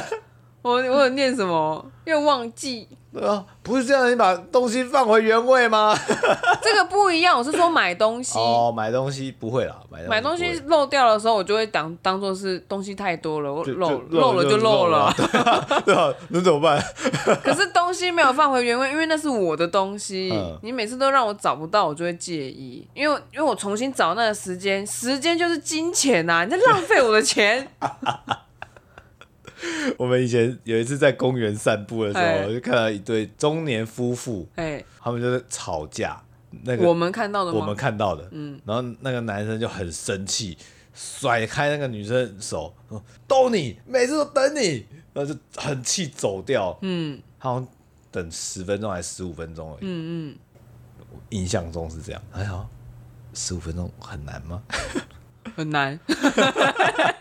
[0.62, 1.84] 我我有念什么？
[2.04, 2.88] 又忘记。
[3.20, 5.96] 啊，不是这样，你把东西放回原位吗？
[6.62, 8.38] 这个不一样，我是说买东西。
[8.38, 15.12] 哦，买东西不会啦，买东西，买东西漏掉的时候，我就会当当做是东西太多了，我漏漏了就漏了。
[15.84, 16.82] 对啊，能怎么办？
[17.42, 22.86] 可是东西没有放回原位，因为那是我的东西，你每次都让我找不到，我就会介意。
[22.94, 27.66] 因为因为我重新找那个时间，时间就是金钱呐，你在浪费我的钱。
[29.98, 34.84] 我们以前有一次在公园散步的时候，就看到一对中年夫妇，哎。
[35.00, 36.20] 他们就是吵架，
[36.64, 37.52] 那个我们看到的？
[37.52, 40.58] 我们看到的，嗯，然后那个男生就很生气，
[40.92, 47.68] 甩开那个女生的手，说：“都你，每次都等你。”然后就很气走掉，嗯，好像
[48.10, 50.36] 等十分钟还是十五分钟而已，嗯嗯，
[51.30, 52.20] 印象中是这样。
[52.32, 52.66] 哎呀，
[53.32, 54.60] 十五分钟很难吗？
[55.54, 55.98] 很难，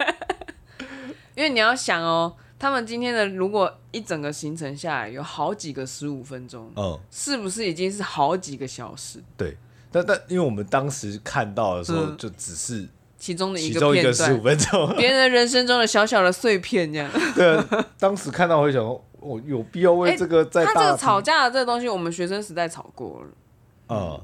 [1.36, 2.36] 因为你要想哦。
[2.58, 9.22] 他们今天的如果一整个行程下来有好几个十五分钟，嗯，是不是已经是好几个小时？
[9.36, 9.58] 对，
[9.92, 12.88] 但但因为我们当时看到的时候，就只是
[13.20, 17.12] 其中的一个片段，十五分钟， 别人人生中的小小的碎片这样。
[17.36, 17.62] 对，
[18.00, 23.28] 当时看到会想说，我有必要为这个在、欸、他这个吵架的这个东西，我们学生时代吵过了，
[23.90, 24.22] 嗯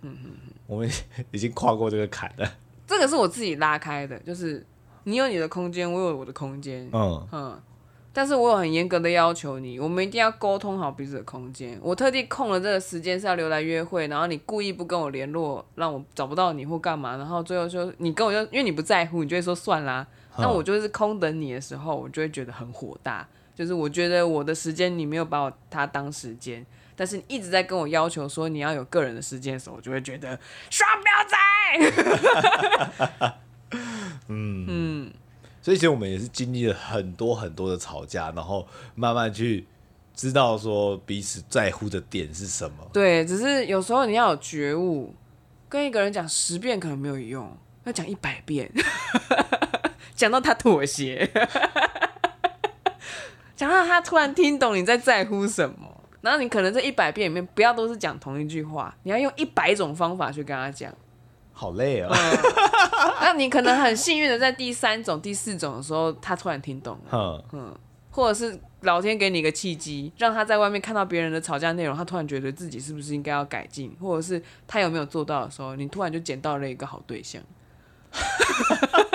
[0.00, 0.30] 嗯嗯，
[0.66, 0.90] 我们
[1.32, 2.50] 已经跨过这个坎了。
[2.88, 4.66] 这个是我自己拉开的，就是。
[5.08, 7.58] 你有你的空间，我有我的空间，嗯嗯，
[8.12, 11.78] 但是我有很严格的要求你，我们一定要沟通好彼此的空间。
[11.82, 20.06] 我特地空了这个时间是要留来约会，然后你故意不跟我联络，让我找不到你或干嘛，然后最后就你跟我就因为你不在乎，你就会说算啦。
[20.36, 31.36] 那我就是空等你的时候，我就会觉得很火大，就是我觉得我的时间你没有把我他当时间，但是你一直在跟我要求说你要有个人的时间的时候，我就会觉得双标仔。
[34.28, 35.12] 嗯嗯，
[35.60, 39.66] 所以其实我们也是经历了很多很多的吵架，然后慢慢去
[40.14, 42.88] 知道说彼此在乎的点是什么。
[42.92, 45.14] 对，只是有时候你要有觉悟，
[45.68, 48.70] 跟一个人讲十遍可能没有用，要讲一百遍，
[50.14, 51.30] 讲到他妥协，
[53.56, 60.92] 讲到他突然听懂你在在乎什么，然后你可能这一百遍里面不要都是讲同一句话，你要用一百种方法去跟他讲。
[61.58, 62.38] 好累啊、哦嗯！
[63.20, 67.76] 那你可能很幸运的在第三种、第四种的时候，他突然听懂了，嗯，
[68.12, 77.42] 或者是老天给你一个契机，让他在外面看到别人的吵架内容，他突然觉得自己是不是应该要改进，或者是他有没有做到的时候，你突然就捡到了一个好对象。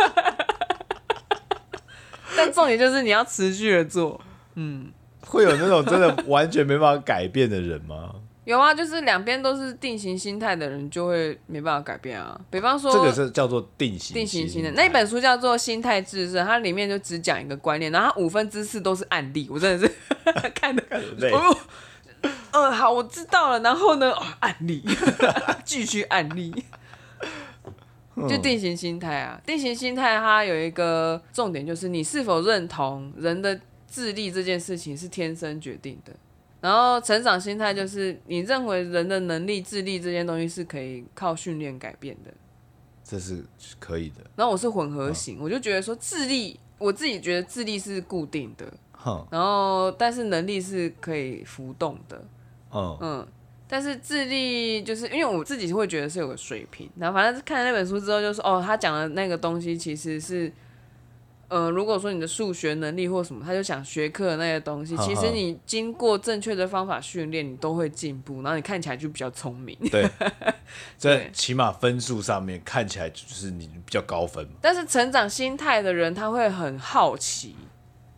[2.36, 4.20] 但重点就是你要持续的做，
[4.56, 4.92] 嗯，
[5.26, 8.16] 会有那种真的完全没办法改变的人吗？
[8.46, 12.38] 有啊，就是两边都是定型心态的人，就会没办法改变啊。
[12.50, 14.70] 比方说，这个是叫做定型定型心态。
[14.72, 19.48] 那本书叫做《心态致胜》，它里面就只讲一个观念，然后它五分之四都是案例。
[19.50, 19.94] 我真的是
[20.54, 20.84] 看的，
[21.32, 21.58] 哦，
[22.52, 23.60] 嗯，好，我知道了。
[23.62, 24.84] 然后呢，哦、案例，
[25.64, 26.54] 继续案例，
[28.28, 29.40] 就定型心态啊。
[29.46, 33.58] 定型心态它有一个重点，就是你是否认同人的
[33.90, 36.12] 智力这件事情是天生决定的。
[36.64, 42.34] 然后成长心态就是你认为人的能力、智力这些东西是可以靠训练改变的，
[43.04, 43.44] 这是
[43.82, 44.22] 可以的。
[44.38, 48.66] 然后我是混合型，我就觉得说智力，我自己觉得智力是固定的，
[49.30, 52.24] 然后但是能力是可以浮动的，
[52.72, 53.28] 嗯，
[53.68, 56.90] 但是智力就是因为我自己会觉得是有个水平。
[56.96, 60.50] 然后反正看了那本书之后，就说哦，他讲的那个东西其实是。
[61.50, 69.78] 嗯、呃，如果说你的数学能力或什么，他就想学课的那些东西，其实你经过正确的方法训练，你都会进步，然后你看起来就比较聪明。
[69.92, 70.10] 对，
[70.98, 74.48] 在起码分数上面看起来就是你比较高分。
[74.62, 77.56] 但是成长心态的人，他会很好奇，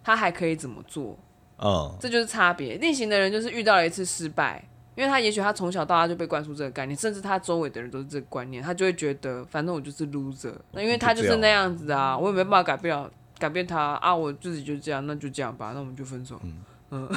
[0.03, 1.17] 他还可以怎么做？
[1.57, 2.77] 嗯，这就是差别。
[2.77, 4.63] 逆行的人就是遇到了一次失败，
[4.95, 13.11] 因为他也许他从小到大就被灌输这个概念，甚至他周围的人都是这个观念，他就会觉得反正我就是 loser，那因为他就是那样子啊，我也没办法改变了。
[13.37, 14.15] 改变他啊！
[14.15, 16.39] 我自己就这样，那就这样吧，那我们就分手。
[16.41, 17.09] 嗯嗯，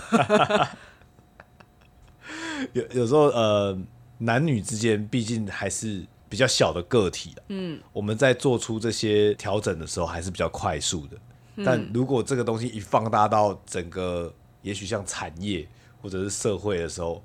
[2.74, 3.78] 有有时候呃，
[4.18, 11.16] 男女之间毕竟还是比较小的个体，嗯，我们在做出这些调整的时候还是比较快速的。
[11.54, 15.68] 嗯、但如果这个东西一放大到整个，也许像产业
[16.02, 17.22] 或者是社会的时候，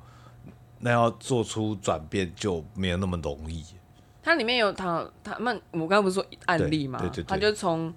[0.83, 3.65] 那要做出转变就没有那么容易。
[4.21, 6.99] 它里面有他他们，我刚刚不是说案例嘛？
[6.99, 7.91] 对对对，他就从。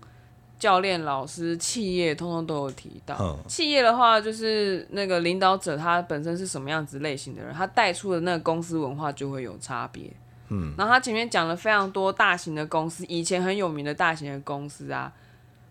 [0.59, 3.14] 教练、老师、企业，通通都有提到。
[3.20, 10.11] 嗯、企业的话，就是那个领导者他本身是什么样子类型的人，他带出的那个公司文化就会有差别。
[10.49, 15.12] 嗯，然后他前面讲了非常多大型的公司，以前很有名的大型的公司啊，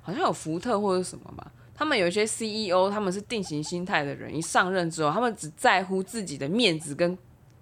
[0.04, 1.51] 好像有福特或者什么吧。
[1.76, 7.17] 他们有一些 CEO，他们是定型心态的人，一上任之后，他们只在乎自己的面子跟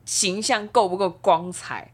[0.05, 1.91] 形象够不够光彩。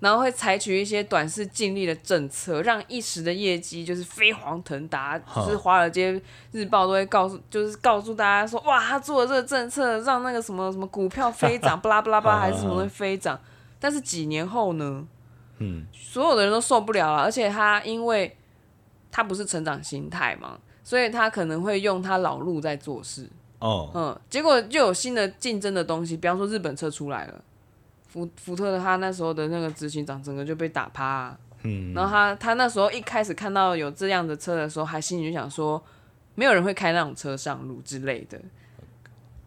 [0.00, 13.38] 然后会采取一些短视近利的政策，让一时的业绩就是飞黄腾达， 就是华尔街日报都会告诉，就是告诉大家说，哇，他做的这个政策让那个什么什么股票飞涨，巴拉巴拉巴拉， 还是什么东西飞涨。
[13.78, 15.06] 但是几年后呢，
[15.58, 18.36] 嗯，所有的人都受不了了，而且他因为
[19.12, 23.28] 他不是成长心态嘛，所以他可能会用他老路在做事。
[23.58, 27.44] 哦，嗯，结果就有新的竞争的东西，比方说日本车出来了。
[28.08, 31.38] 福福特的他那时候的那个执行长整个就被打趴、啊。
[31.62, 35.82] 嗯，然后他他那时候一开始看到有这样的车的时候，还心里就想说，
[36.34, 38.38] 没有人会开那种车上路之类的。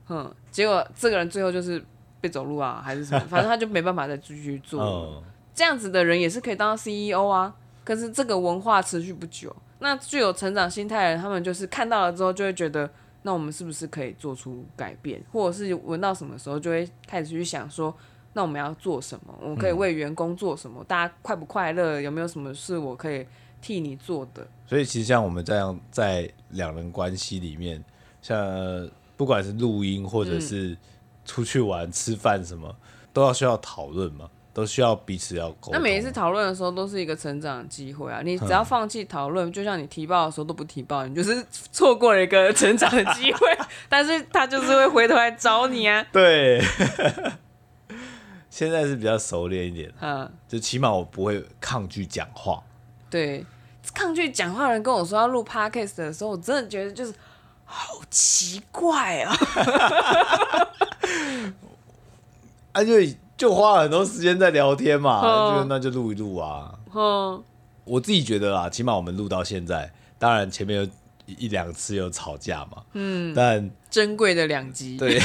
[0.07, 1.83] 嗯，结果这个人最后就是
[2.21, 4.81] 被走路啊，还是什么，反正他就没办法再继续做。
[4.81, 5.23] 哦、
[5.53, 9.53] 这样子的人也是可以当 CEO 啊，可是这个文化持续不久。
[9.80, 12.89] 那具有成长心态的人，他们就是看到了之后就会觉得，
[13.23, 17.95] 那我们是不是可以做出改变，或者是闻到什么时候就会开始去想说。
[18.38, 19.34] 那我们要做什么？
[19.41, 20.84] 我可以为员工做什么？
[20.84, 22.01] 大家快不快乐？
[22.01, 23.26] 有没有什么事我可以
[23.61, 24.45] 替你做的？
[24.67, 27.82] 所以其实像我们这样在两人关系里面，
[28.21, 28.38] 像
[29.15, 30.78] 不管是录音或者是
[31.23, 32.76] 出去玩、吃饭什么，
[33.13, 35.73] 都要需要讨论嘛，都需要彼此要沟通。
[35.73, 38.21] 那每一次讨论的时候都是一个成长的机会啊！
[38.23, 43.39] 你只要放弃讨论，就像你提报的时候都不提报，你就是错过了一个成长的机会。
[43.89, 46.05] 但是他就是会回头来找你啊！
[46.13, 46.63] 对。
[48.49, 52.63] 现在是比较熟练一点，嗯，就起码我不会抗拒讲话。
[53.09, 53.45] 对，
[53.93, 57.13] 抗拒讲话的人跟我说要录 podcast 的时候，我真的觉得就是
[57.65, 59.35] 好奇怪 啊！
[62.71, 62.93] 啊，就
[63.38, 66.73] 就花了很多时间在聊天嘛，嗯、就那就录一录啊。
[66.93, 67.43] 嗯，
[67.83, 75.19] 我自己觉得啦，起码我们录到现在，当然前面有一两次有吵架嘛，嗯，但珍贵的两集，对，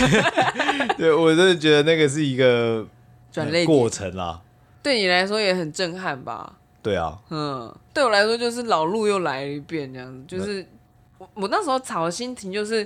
[0.99, 2.87] 对我真的觉得那个是一个。
[3.33, 4.41] 转类过程啦，
[4.83, 6.53] 对你来说也很震撼吧？
[6.83, 10.67] 对啊，嗯，对我来说就是老路又来了一遍，这样子，就是
[11.17, 12.85] 我我那时候吵的心情就是，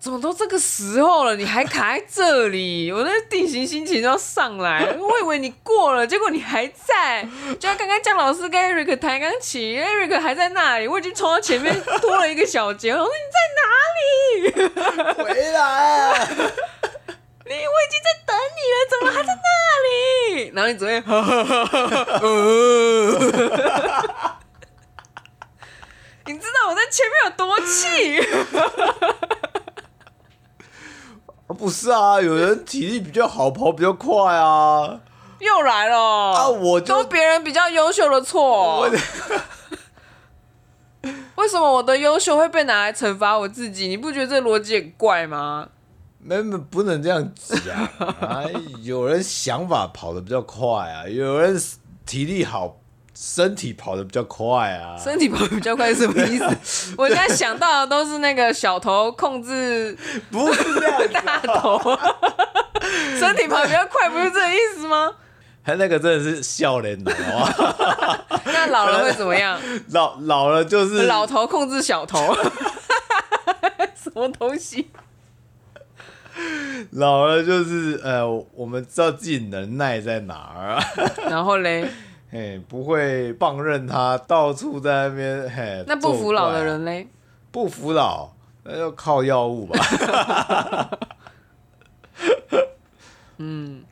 [0.00, 7.26] 怎么都这个时候了，你还卡在这里， 我那定型心情都要上来，我以为你过了，结果你还在，
[7.58, 13.62] 就像刚刚江老师跟 Eric 弹钢琴，Eric 还在那里，我已经冲到前面拖了一个小节，我说你在哪
[13.98, 15.18] 里？
[15.24, 16.14] 回来啊！
[17.44, 19.48] 你我已经在等你了，怎么还在那
[19.88, 20.52] 里？
[20.54, 21.02] 然后你昨天，
[26.26, 28.20] 你知道我在前面有多气？
[31.58, 35.00] 不是啊，有人体力比较好，跑比较快啊。
[35.40, 36.48] 又来了啊！
[36.48, 38.88] 我就都别人比较优秀的错。
[41.36, 43.86] 为什么我的优秀会被拿来惩罚我自己？
[43.86, 45.68] 你不觉得这逻辑很怪吗？
[46.20, 47.32] 没没不能这样
[47.64, 47.76] 讲
[48.20, 48.42] 啊！
[48.82, 51.56] 有人想法跑得比较快啊，有人
[52.04, 52.76] 体力好，
[53.20, 54.96] 身体跑得比较快啊。
[54.96, 56.94] 身体跑得比较快是什么意思？
[56.96, 59.96] 我现在想到的都是那个小头控制，
[60.30, 61.80] 不是这样大头，
[63.18, 65.12] 身体跑得比较快，不是这个意思吗？
[65.64, 67.12] 他那个真的是笑脸的，
[68.46, 69.58] 那老了会怎么样？
[69.90, 72.32] 老老了就是老头控制小头，
[74.00, 74.88] 什么东西？
[76.92, 80.84] 老了就是呃，我们知道自己能耐在哪儿啊。
[81.28, 81.86] 然后嘞，
[82.30, 85.84] 嘿，不会放任他到处在那边嘿。
[85.86, 87.08] 那不服老的人嘞？
[87.50, 88.30] 不服老，
[88.64, 89.78] 那要靠药物吧。
[93.38, 93.82] 嗯，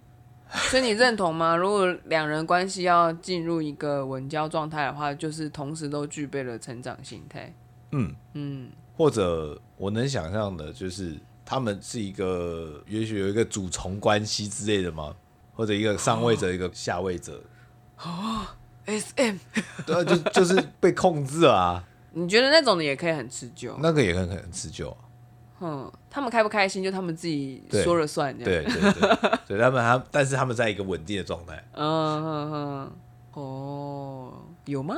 [0.50, 1.56] 所以你认同吗？
[1.56, 7.54] 如果两人关系要进入一个稳交状态的话，就是同时都具备了成长心态。
[7.92, 11.16] 嗯嗯，或者我能想象的就是。
[11.48, 15.14] 他们是一个，也许有一个主从关系之类的吗？
[15.54, 17.34] 或者一个上位者，一个下位者？
[17.34, 17.40] 哦
[18.86, 19.36] ，SM，
[19.86, 21.84] 对啊，就就是被控制了啊。
[22.12, 23.76] 你觉得那种的也可以很持久？
[23.80, 24.96] 那个也很很持久啊。
[25.60, 28.64] 嗯，他们开不开心就他们自己说了算，这样。
[28.64, 31.62] 对对对，他们他，但是他们在一个稳定的状态。
[31.72, 32.92] 嗯嗯嗯。
[33.32, 34.32] 哦，
[34.66, 34.96] 有吗？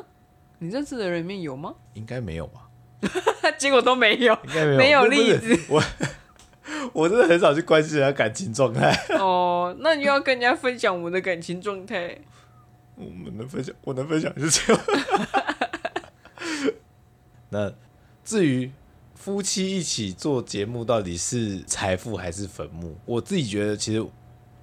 [0.58, 1.74] 你认识的人里面有吗？
[1.94, 2.68] 应该没有吧？
[3.58, 5.60] 结果都没有，应该没有，没有例子。
[5.68, 5.82] 我。
[6.92, 8.92] 我真的很少去关心人家感情状态。
[9.18, 12.16] 哦，那你又要跟人家分享我们的感情状态？
[12.98, 14.82] 我们能分享，我能分享是这样。
[17.50, 17.72] 那
[18.24, 18.70] 至于
[19.14, 22.96] 夫妻一起做节目，到底是财富还是坟墓？
[23.06, 24.04] 我自己觉得，其实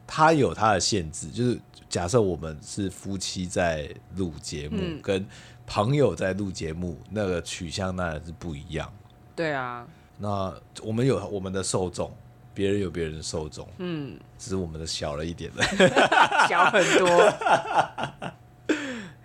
[0.05, 1.29] 它有它的限制。
[1.29, 1.59] 就是
[1.89, 5.25] 假设我们是夫妻在录节目，嗯，跟
[5.65, 8.91] 朋友在录节目，那个取向当然是不一样。
[9.35, 9.87] 对啊。
[10.17, 12.15] 那我们有我们的受众，
[12.55, 15.63] 别人有别人的受众，嗯，只是我们的小了一点的，
[16.49, 17.07] 小很多。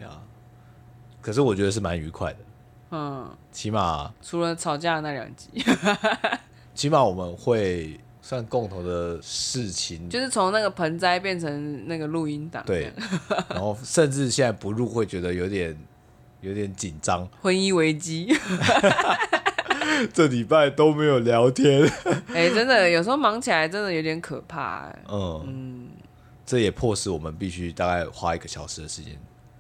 [0.02, 0.20] 呀，
[1.22, 2.38] 可是我觉得是蛮愉快的，
[2.90, 5.48] 嗯，起码除了吵架的那两集，
[6.74, 12.92] 起码我们会算共同的事情，就是从那个盆栽变成那个录音档，对，
[13.48, 15.76] 然后甚至现在不录会觉得有点
[16.40, 18.34] 有点紧张，婚姻危机。
[20.12, 21.82] 这礼拜都没有聊天，
[22.28, 25.88] 哎、欸，真的有时候忙起来真的有点可怕，欸，嗯嗯，
[26.46, 29.18] 这也迫使我们必须大概花一个小时的时间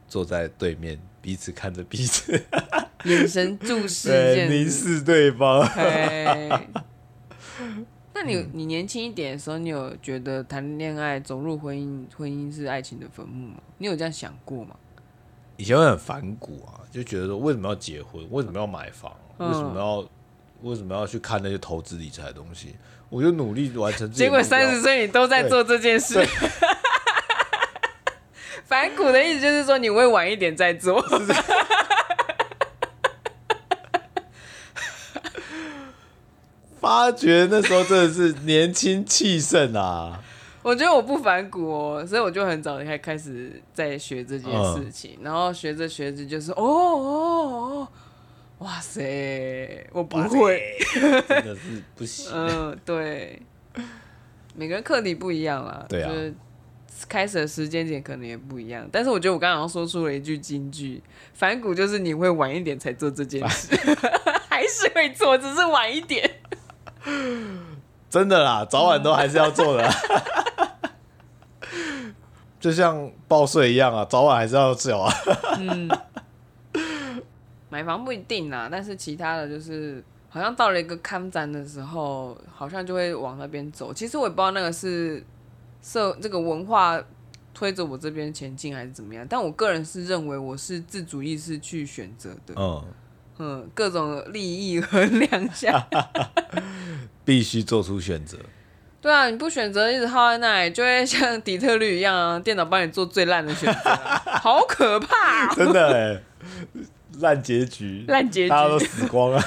[0.08, 2.40] 坐在对面，彼此看着彼此，
[3.04, 5.68] 眼神注视，凝视对方。
[8.12, 13.54] 那你你年轻一点的时候，你有觉得谈恋爱走入婚姻，婚姻是爱情的坟墓吗？
[13.78, 14.76] 你有这样想过吗？
[15.56, 18.26] 以前会很反骨啊，就觉得说为什么要结婚？
[18.30, 19.14] 为什么要买房？
[19.38, 20.06] 为什么要
[20.62, 22.76] 为什么要去看那些投资理财的东西？
[23.08, 24.08] 我就努力完成。
[24.10, 26.24] 结果三十岁你都在做这件事。
[28.64, 31.04] 反骨的意思就是说你会晚一点再做。
[36.80, 40.22] 发觉那时候真的是年轻气盛啊！
[40.62, 47.88] 我觉得我不反骨哦，所以我就很早开开始在学这件事情，嗯、然后学着学着就是哦哦哦，
[48.60, 50.62] 哇塞，我不会，
[51.28, 52.30] 真的是不行。
[52.32, 53.40] 嗯，对，
[54.54, 56.34] 每个人课题不一样啦，对啊，就是
[57.08, 61.02] 开始的时间点可能也不一样，但是我觉得我刚刚说出了一句金句，
[61.32, 63.74] 反骨就是你会晚一点才做这件事，
[64.50, 66.30] 还是会做，只是晚一点。
[68.10, 69.90] 真的啦，早晚都还是要做的，
[72.60, 75.10] 就像报税一样啊，早晚还是要缴啊。
[75.58, 75.88] 嗯，
[77.70, 83.94] 买房不一定啦，但是其他的就是，好像到了一个看展的时候，好像就会往那边走。
[83.94, 85.24] 其实我也不知道那个是
[85.80, 87.02] 社这个文化
[87.54, 92.54] 推着我这边前进还是怎么样，但我个人是认为我是自主意识去选择的。
[92.56, 92.84] 嗯。
[93.42, 95.88] 嗯，各种利益衡量下，
[97.24, 98.36] 必须做出选择。
[99.00, 103.90] 对啊，你不选择一直耗在那里，就会像 底特律一样啊，电脑帮你做最烂的选择，
[104.42, 105.54] 好可怕喔！
[105.56, 106.22] 真的哎，
[107.18, 109.42] 烂结局，烂结局，大家都死光了，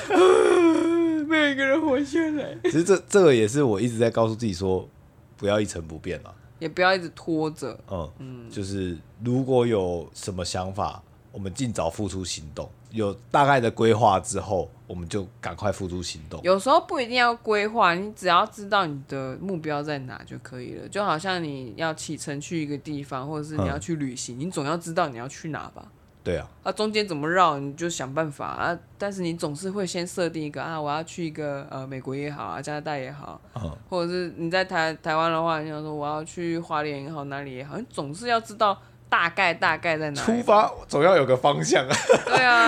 [1.28, 2.58] 没有一个人活下来。
[2.66, 4.88] 其实这这个也是我一直在告诉自己说，
[5.38, 7.80] 不要一成不变了，也不要一直拖着。
[7.90, 11.02] 嗯嗯，就是如果有什么想法。
[11.34, 16.40] 我们尽早付出行动，有大概的规划之后，我们就赶快付出行动。
[16.44, 20.88] 有时候不一定要规划，你只要知道你的目标在哪就可以了。
[20.88, 25.92] 就好像你要启程去一个地方，或者是你要去旅行，嗯、你总要知道你要去哪吧？
[26.24, 26.48] 对啊。
[26.64, 28.80] 啊，中间怎么绕，你就想办法啊。
[28.98, 38.78] 但是你总是会先设定一个啊，我要去一个呃美国也好啊，加拿大也好，嗯、或者是你在台台湾的话，你想说我要去花莲也好，哪里也好，你总是要知道。
[39.10, 40.26] 大概大概在哪里？
[40.26, 41.96] 出发总要有个方向啊。
[42.26, 42.68] 对啊，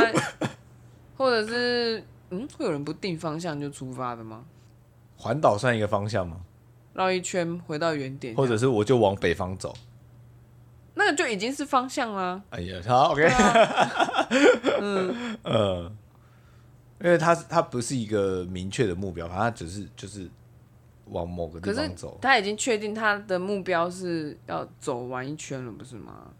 [1.17, 4.43] 或者是嗯，会有人不定方向就出发的吗？
[5.17, 6.37] 环岛算一个方向吗？
[6.93, 9.73] 绕一圈回到原点，或者是我就往北方走，
[10.95, 12.41] 那个就已经是方向了。
[12.49, 13.27] 哎呀，好，OK。
[14.81, 15.91] 嗯呃，
[17.01, 20.29] 因为他他不是一个明确的目标，它只是就是。
[21.09, 26.31] 往某个地方走，他已经确定他的目标是要走完一圈了，不是吗？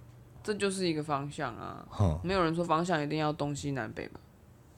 [0.43, 1.86] 这就是一个方向啊。
[1.88, 4.20] 哼没有人说方向一定要东西南北吧？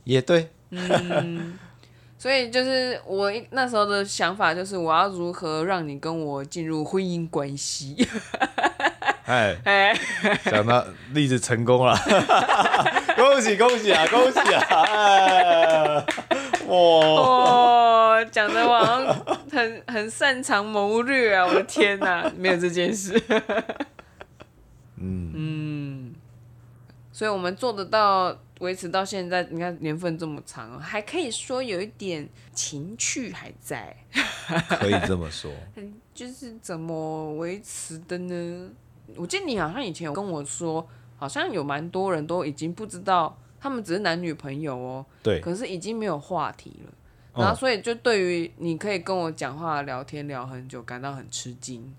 [0.03, 0.49] 也对。
[0.71, 1.57] 嗯，
[2.17, 7.95] 所以就是我那时候的想法就是，我要如何让你跟我进入婚姻关系？
[9.27, 9.93] 哎哎，
[10.45, 11.93] 想到例子成功了，
[13.17, 14.61] 恭喜恭喜啊，恭喜啊！
[14.71, 16.05] 哎
[16.67, 21.45] 哇，讲的我好像很很擅长谋略啊！
[21.45, 23.21] 我的天哪，没有这件事。
[24.95, 26.15] 嗯嗯，
[27.11, 33.93] 所以我们做得到，维持到现在，你看年份这么长，还可以说有一点情趣还在。
[34.79, 35.51] 可以这么说。
[36.15, 38.69] 就是怎么维持的呢？
[39.15, 40.87] 我记得你好像以前有跟我说，
[41.17, 43.37] 好像有蛮多人都已经不知道。
[43.59, 46.91] 他们只是男女朋友哦，对，可是已经没有话题了，
[47.33, 51.91] 嗯、然后所以就对于你可以跟我讲话聊天聊很久感到很吃惊，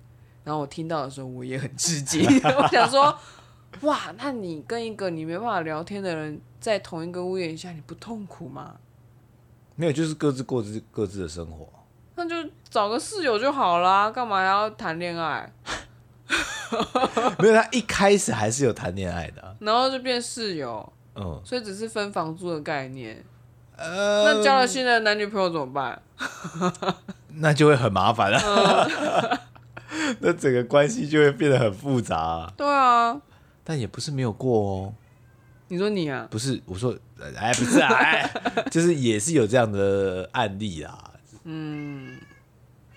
[0.45, 2.25] 然后我听到的时候我也很吃惊，
[2.57, 3.13] 我想说，
[3.81, 8.77] 哇，那你跟一个你没办法聊天的人在同一个屋檐下，你不痛苦吗？
[9.75, 11.69] 没有，就是各自过自各自的生活，
[12.15, 15.53] 那就找个室友就好啦，干嘛要谈恋爱？
[17.39, 20.93] 没有，他一开始还是有谈恋爱的，然后就变室友。
[21.15, 23.25] 嗯，所以只是分房租的概念。
[23.77, 26.01] 呃，那交了新的男女朋友怎么办？
[27.41, 28.39] 那就会很麻烦了。
[28.39, 32.53] 嗯、 那整个关系就会变得很复杂、啊。
[32.57, 33.21] 对啊，
[33.65, 34.95] 但也不是没有过哦。
[35.69, 36.27] 你说你啊？
[36.31, 36.97] 不是，我说，
[37.37, 38.31] 哎，不是啊，哎，
[38.71, 41.13] 就是也是有这样的案例啦。
[41.45, 42.19] 嗯，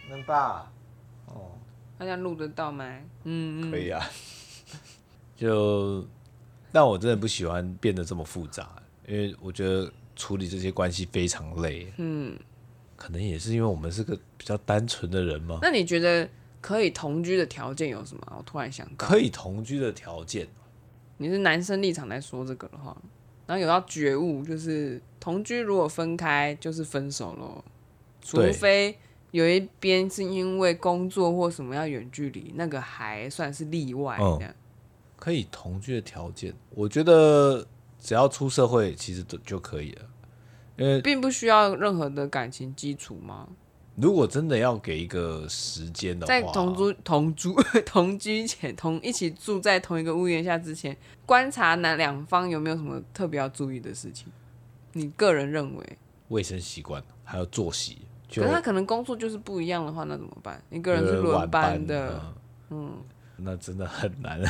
[0.10, 0.71] 能吧？
[2.02, 2.84] 哦，大家录得到吗？
[3.26, 4.04] 嗯嗯，可以啊。
[5.38, 6.06] 就。
[6.74, 8.70] 但我真的不喜欢变得这么复杂，
[9.06, 11.92] 因为我觉得处理这些关系非常累。
[11.98, 12.34] 嗯，
[12.96, 15.60] 可能也是因为我们是个比较单纯的人嘛。
[15.62, 16.30] 那你觉得
[16.62, 18.36] 可以同居的条件有什么？
[18.38, 20.48] 我突然想到，可以同居的条件，
[21.18, 22.96] 你是男生立场来说这个的话，
[23.46, 27.62] 然后有要觉悟，就是同居如果分开就是分手喽，
[28.22, 28.98] 除非
[29.32, 34.18] 有一边是因为工作或什么要远距离，那个还算是例外。
[34.18, 34.56] 这样、嗯、
[35.18, 37.66] 可以同居的条件，我觉得
[38.00, 40.02] 只要出社会其实都就可以了，
[40.78, 43.48] 因为并不需要任何的感情基础吗？
[43.96, 47.54] 如果真的要给一个时间的话，在同租、 同租、
[47.86, 54.28] 同居前，同一起住在同一个屋檐下之前，观察哪两方有没有什么特别要注意的事情？
[54.94, 55.98] 你个人认为？
[56.30, 58.00] 卫生习惯还有作息。
[58.34, 60.62] 可是他可能工作就是不一样的话，那怎么办？
[60.70, 62.22] 一个人是轮班的班，
[62.70, 62.98] 嗯，
[63.38, 64.50] 那真的很难了。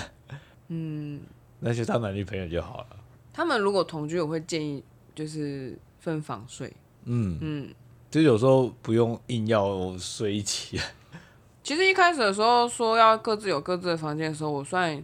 [0.68, 1.22] 嗯，
[1.60, 2.88] 那就当男女朋友就好了。
[3.34, 4.84] 他们如果同居，我会建议
[5.16, 6.72] 就是分房睡。
[7.06, 7.74] 嗯嗯。
[8.10, 10.78] 就有时候不用硬要睡一起。
[11.64, 15.02] 其实一开始的时候说要各自有各自的房间的时候，我算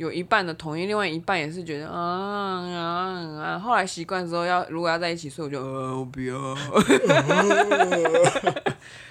[0.00, 2.80] 有一半的同意，另外一半也是觉得啊啊
[3.38, 3.58] 啊。
[3.58, 6.34] 后来习惯之后要，要如果要在一起睡，我就呃我不要。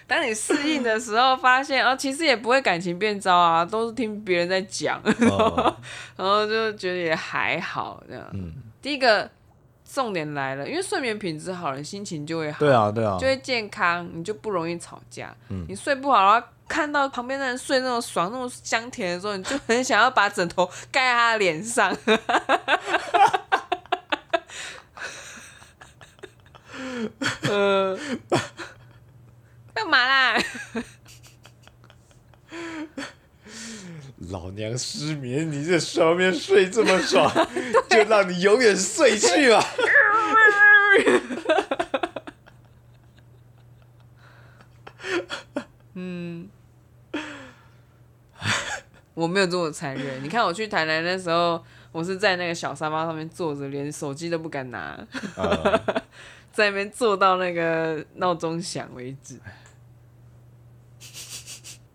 [0.07, 4.99] 当你适应的时候，发现啊，其实也不会感情变糟啊，都是听别人在讲，
[6.17, 8.25] 然后就觉得也还好这样。
[8.33, 9.29] 嗯，第一个。
[9.91, 12.59] 重点来了，因为睡眠品质好了，心情就会好。
[12.59, 15.35] 对啊，对啊，就会健康，你就不容易吵架。
[15.49, 21.95] 嗯，你睡不好，然后看到旁边的人睡那种爽、那种香甜的时候，你就很想要把枕头盖在他的脸上。
[27.49, 27.99] 嗯，
[29.73, 30.37] 干嘛啦？
[34.29, 37.31] 老娘失眠，你在上面睡这么爽，
[37.89, 39.65] 就让你永远睡去吧。
[45.95, 46.47] 嗯，
[49.13, 50.23] 我没有这么残忍。
[50.23, 54.97] 你看我去台南的时候，我是在那个小沙发上面坐着，连手机都不敢拿，
[56.53, 59.39] 在那边坐到那个闹钟响为止。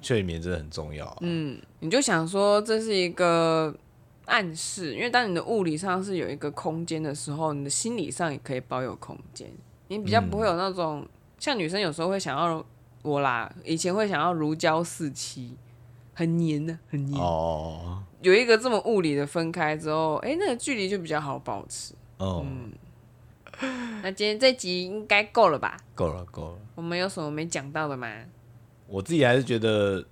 [0.04, 1.16] 睡眠真的很重要啊。
[1.22, 3.74] 嗯，你就想说这是一个
[4.26, 9.50] 暗示，因为当你的物理上是有一个空间的时候，你的心理上也可以保有空间。
[9.88, 12.64] 你比较不会有那种、嗯、像女生有时候会想要
[13.02, 15.56] 我啦，以前会想要如胶似漆，
[16.12, 17.20] 很黏的，很黏。
[17.20, 18.02] 哦。
[18.22, 21.94] 有一个这么物理的分开之后，哎、欸，那个距离就比较好保持。
[22.18, 22.44] 哦。
[22.46, 22.72] 嗯。
[24.02, 25.76] 那今天这集应该够了吧？
[25.94, 26.58] 够了，够了。
[26.74, 28.10] 我们有什么没讲到的吗？
[28.86, 30.04] 我自己还是觉得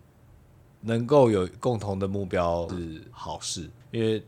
[0.81, 4.25] 能够有共同的目标是好事，因为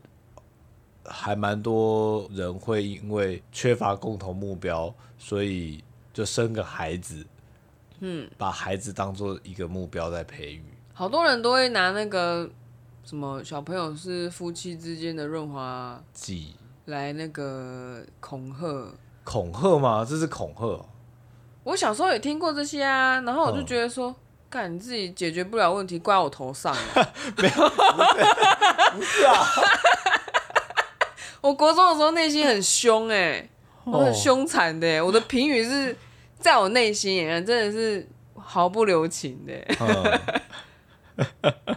[1.03, 5.83] 还蛮多人会因为缺乏共同目标，所以
[6.13, 7.25] 就生个孩子，
[7.99, 10.63] 嗯，把孩子当做一个目标在培育。
[10.93, 12.49] 好多人都会拿那个
[13.03, 16.53] 什么小朋友是夫妻之间的润滑剂
[16.85, 18.93] 来那个恐吓，
[19.23, 20.05] 恐吓吗？
[20.07, 20.85] 这是恐吓。
[21.63, 24.15] 我小时候也听过这些啊，然后我就觉得说。
[24.55, 26.73] 看你自己解决不了问题，怪我头上。
[27.35, 27.69] 没有，
[28.93, 29.45] 不是啊。
[31.41, 33.49] 我国中的时候内心很凶哎、欸，
[33.83, 35.93] 我很凶残的、欸，我的评语是
[36.39, 40.21] 在我内心里面真的是毫不留情的、欸。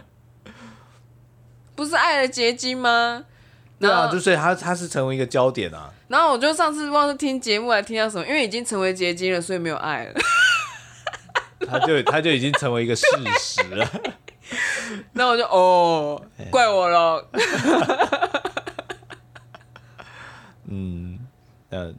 [1.75, 3.25] 不是爱的结晶吗？
[3.77, 5.91] 对啊，就所以他他是成为一个焦点啊。
[6.07, 10.13] 然后我就上次忘了听节目还听到什么，因为已经成为结晶了，所以没有爱了。
[11.67, 13.05] 他就 他就已经成为一个事
[13.39, 13.89] 实了，
[15.13, 17.27] 那我就哦，怪我了。
[20.71, 21.19] 嗯，
[21.69, 21.93] 呃，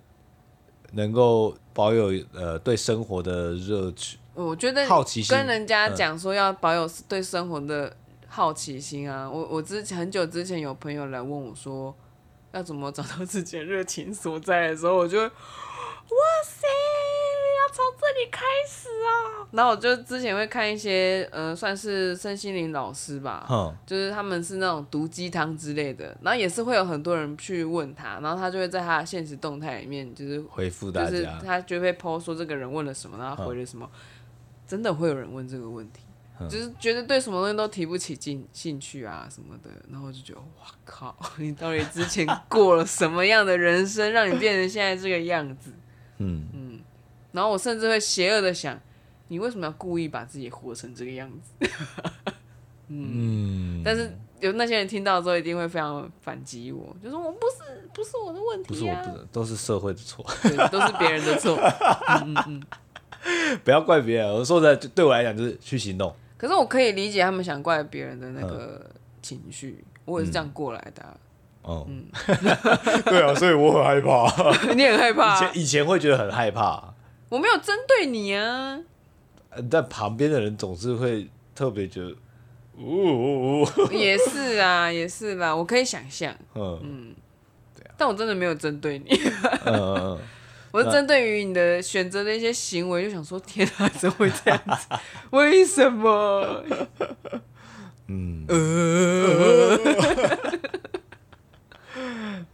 [0.93, 7.95] 能够保有呃对生活的热趣，我觉得好奇心，跟人家讲说要保有对生活的
[8.29, 9.29] 好奇心啊。
[9.29, 11.95] 我我之前很久之前有朋友来问我说，
[12.53, 15.31] 要怎么找到自己的热情所在的时候，我就哇
[16.45, 16.67] 塞。
[17.73, 33.99] 从这里开始啊，然后我就之前会看一些，呃，算是身心灵老师吧，嗯，就是他们是那种毒鸡汤之类的，然后也是会有很多人去问他，然后他就会在他的现实动态里面就是回复大家，就是他就会 po 说这个人问了什么，然后回了什么，嗯，
[34.67, 36.01] 真的会有人问这个问题，
[36.41, 45.73] 嗯，就是觉得对什么东西都提不起劲兴趣啊什么的，然后我就觉得哇靠， 你到底之前过了什么样的人生，让你变成现在这个样子？
[46.19, 46.49] 嗯。
[46.53, 46.60] 嗯。
[47.33, 48.79] 然后我甚至会邪恶的想，
[49.29, 51.71] 你为什么要故意把自己活成这个样子？
[52.89, 61.57] 嗯，但是有那些人听到之后一定会非常反击我，就说我不是不是我的问题啊，不是我的，都是社会的错， 对，都是别人的错。
[62.21, 62.63] 嗯嗯
[63.25, 66.13] 嗯，不要怪别人，我说的对我来讲就是去行动。
[66.37, 68.91] 可是我可以理解他们想怪别人的那个
[69.23, 71.17] 情绪，嗯、我也是这样过来的、啊。
[71.63, 72.07] 哦，嗯，
[73.05, 74.73] 对啊，所以我很害怕。
[74.75, 75.37] 你很害怕？
[75.37, 76.95] 以前以前会觉得很害怕。
[77.31, 78.79] 我没有针对你啊。
[79.71, 82.15] 但旁边的人总是会特别觉得，
[82.77, 83.67] 呜呜呜。
[83.93, 86.35] 也是啊， 也是啦，我可以想象。
[86.55, 87.15] 嗯嗯，
[87.75, 87.95] 对啊。
[87.97, 89.07] 但我真的没有针对你。
[89.65, 90.19] 嗯嗯嗯。
[90.73, 94.87] 我是针对于你的选择的一些行为，就想说：天啊，怎么会这样子？
[95.31, 96.65] 为什么？
[98.07, 98.47] 嗯。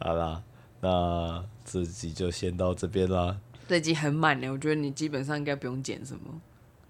[0.01, 0.43] 好啦，
[0.81, 3.37] 那这集就先到这边啦。
[3.69, 6.41] 这集很满呢，我觉得你基本上应该不用剪什么。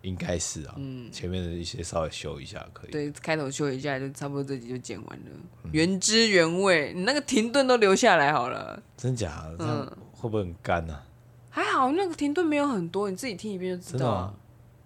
[0.02, 2.90] 应该是啊，嗯，前面的一些稍微修一下可以。
[2.92, 5.24] 对，开头修一下就差不多，这集就剪完了，
[5.64, 6.92] 嗯、原汁原味。
[6.94, 8.80] 你那个停顿都留下来好了。
[8.96, 9.64] 真假的？
[9.64, 11.02] 嗯，会不会很干呢、啊？
[11.50, 14.34] 还好，那个停顿没有很多，你自己听一遍就知道了。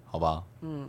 [0.06, 0.88] 好吧，嗯，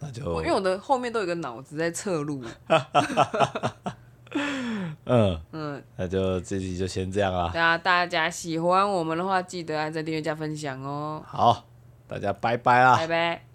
[0.00, 2.42] 那就因为我的后面都有个脑子在侧录。
[5.06, 7.46] 嗯嗯，那就这集就先这样啦。
[7.46, 11.22] 大家大家喜欢我们的话，记得按赞、订阅、加分享哦。
[11.26, 11.64] 好，
[12.06, 13.47] 大家拜拜啦，拜拜。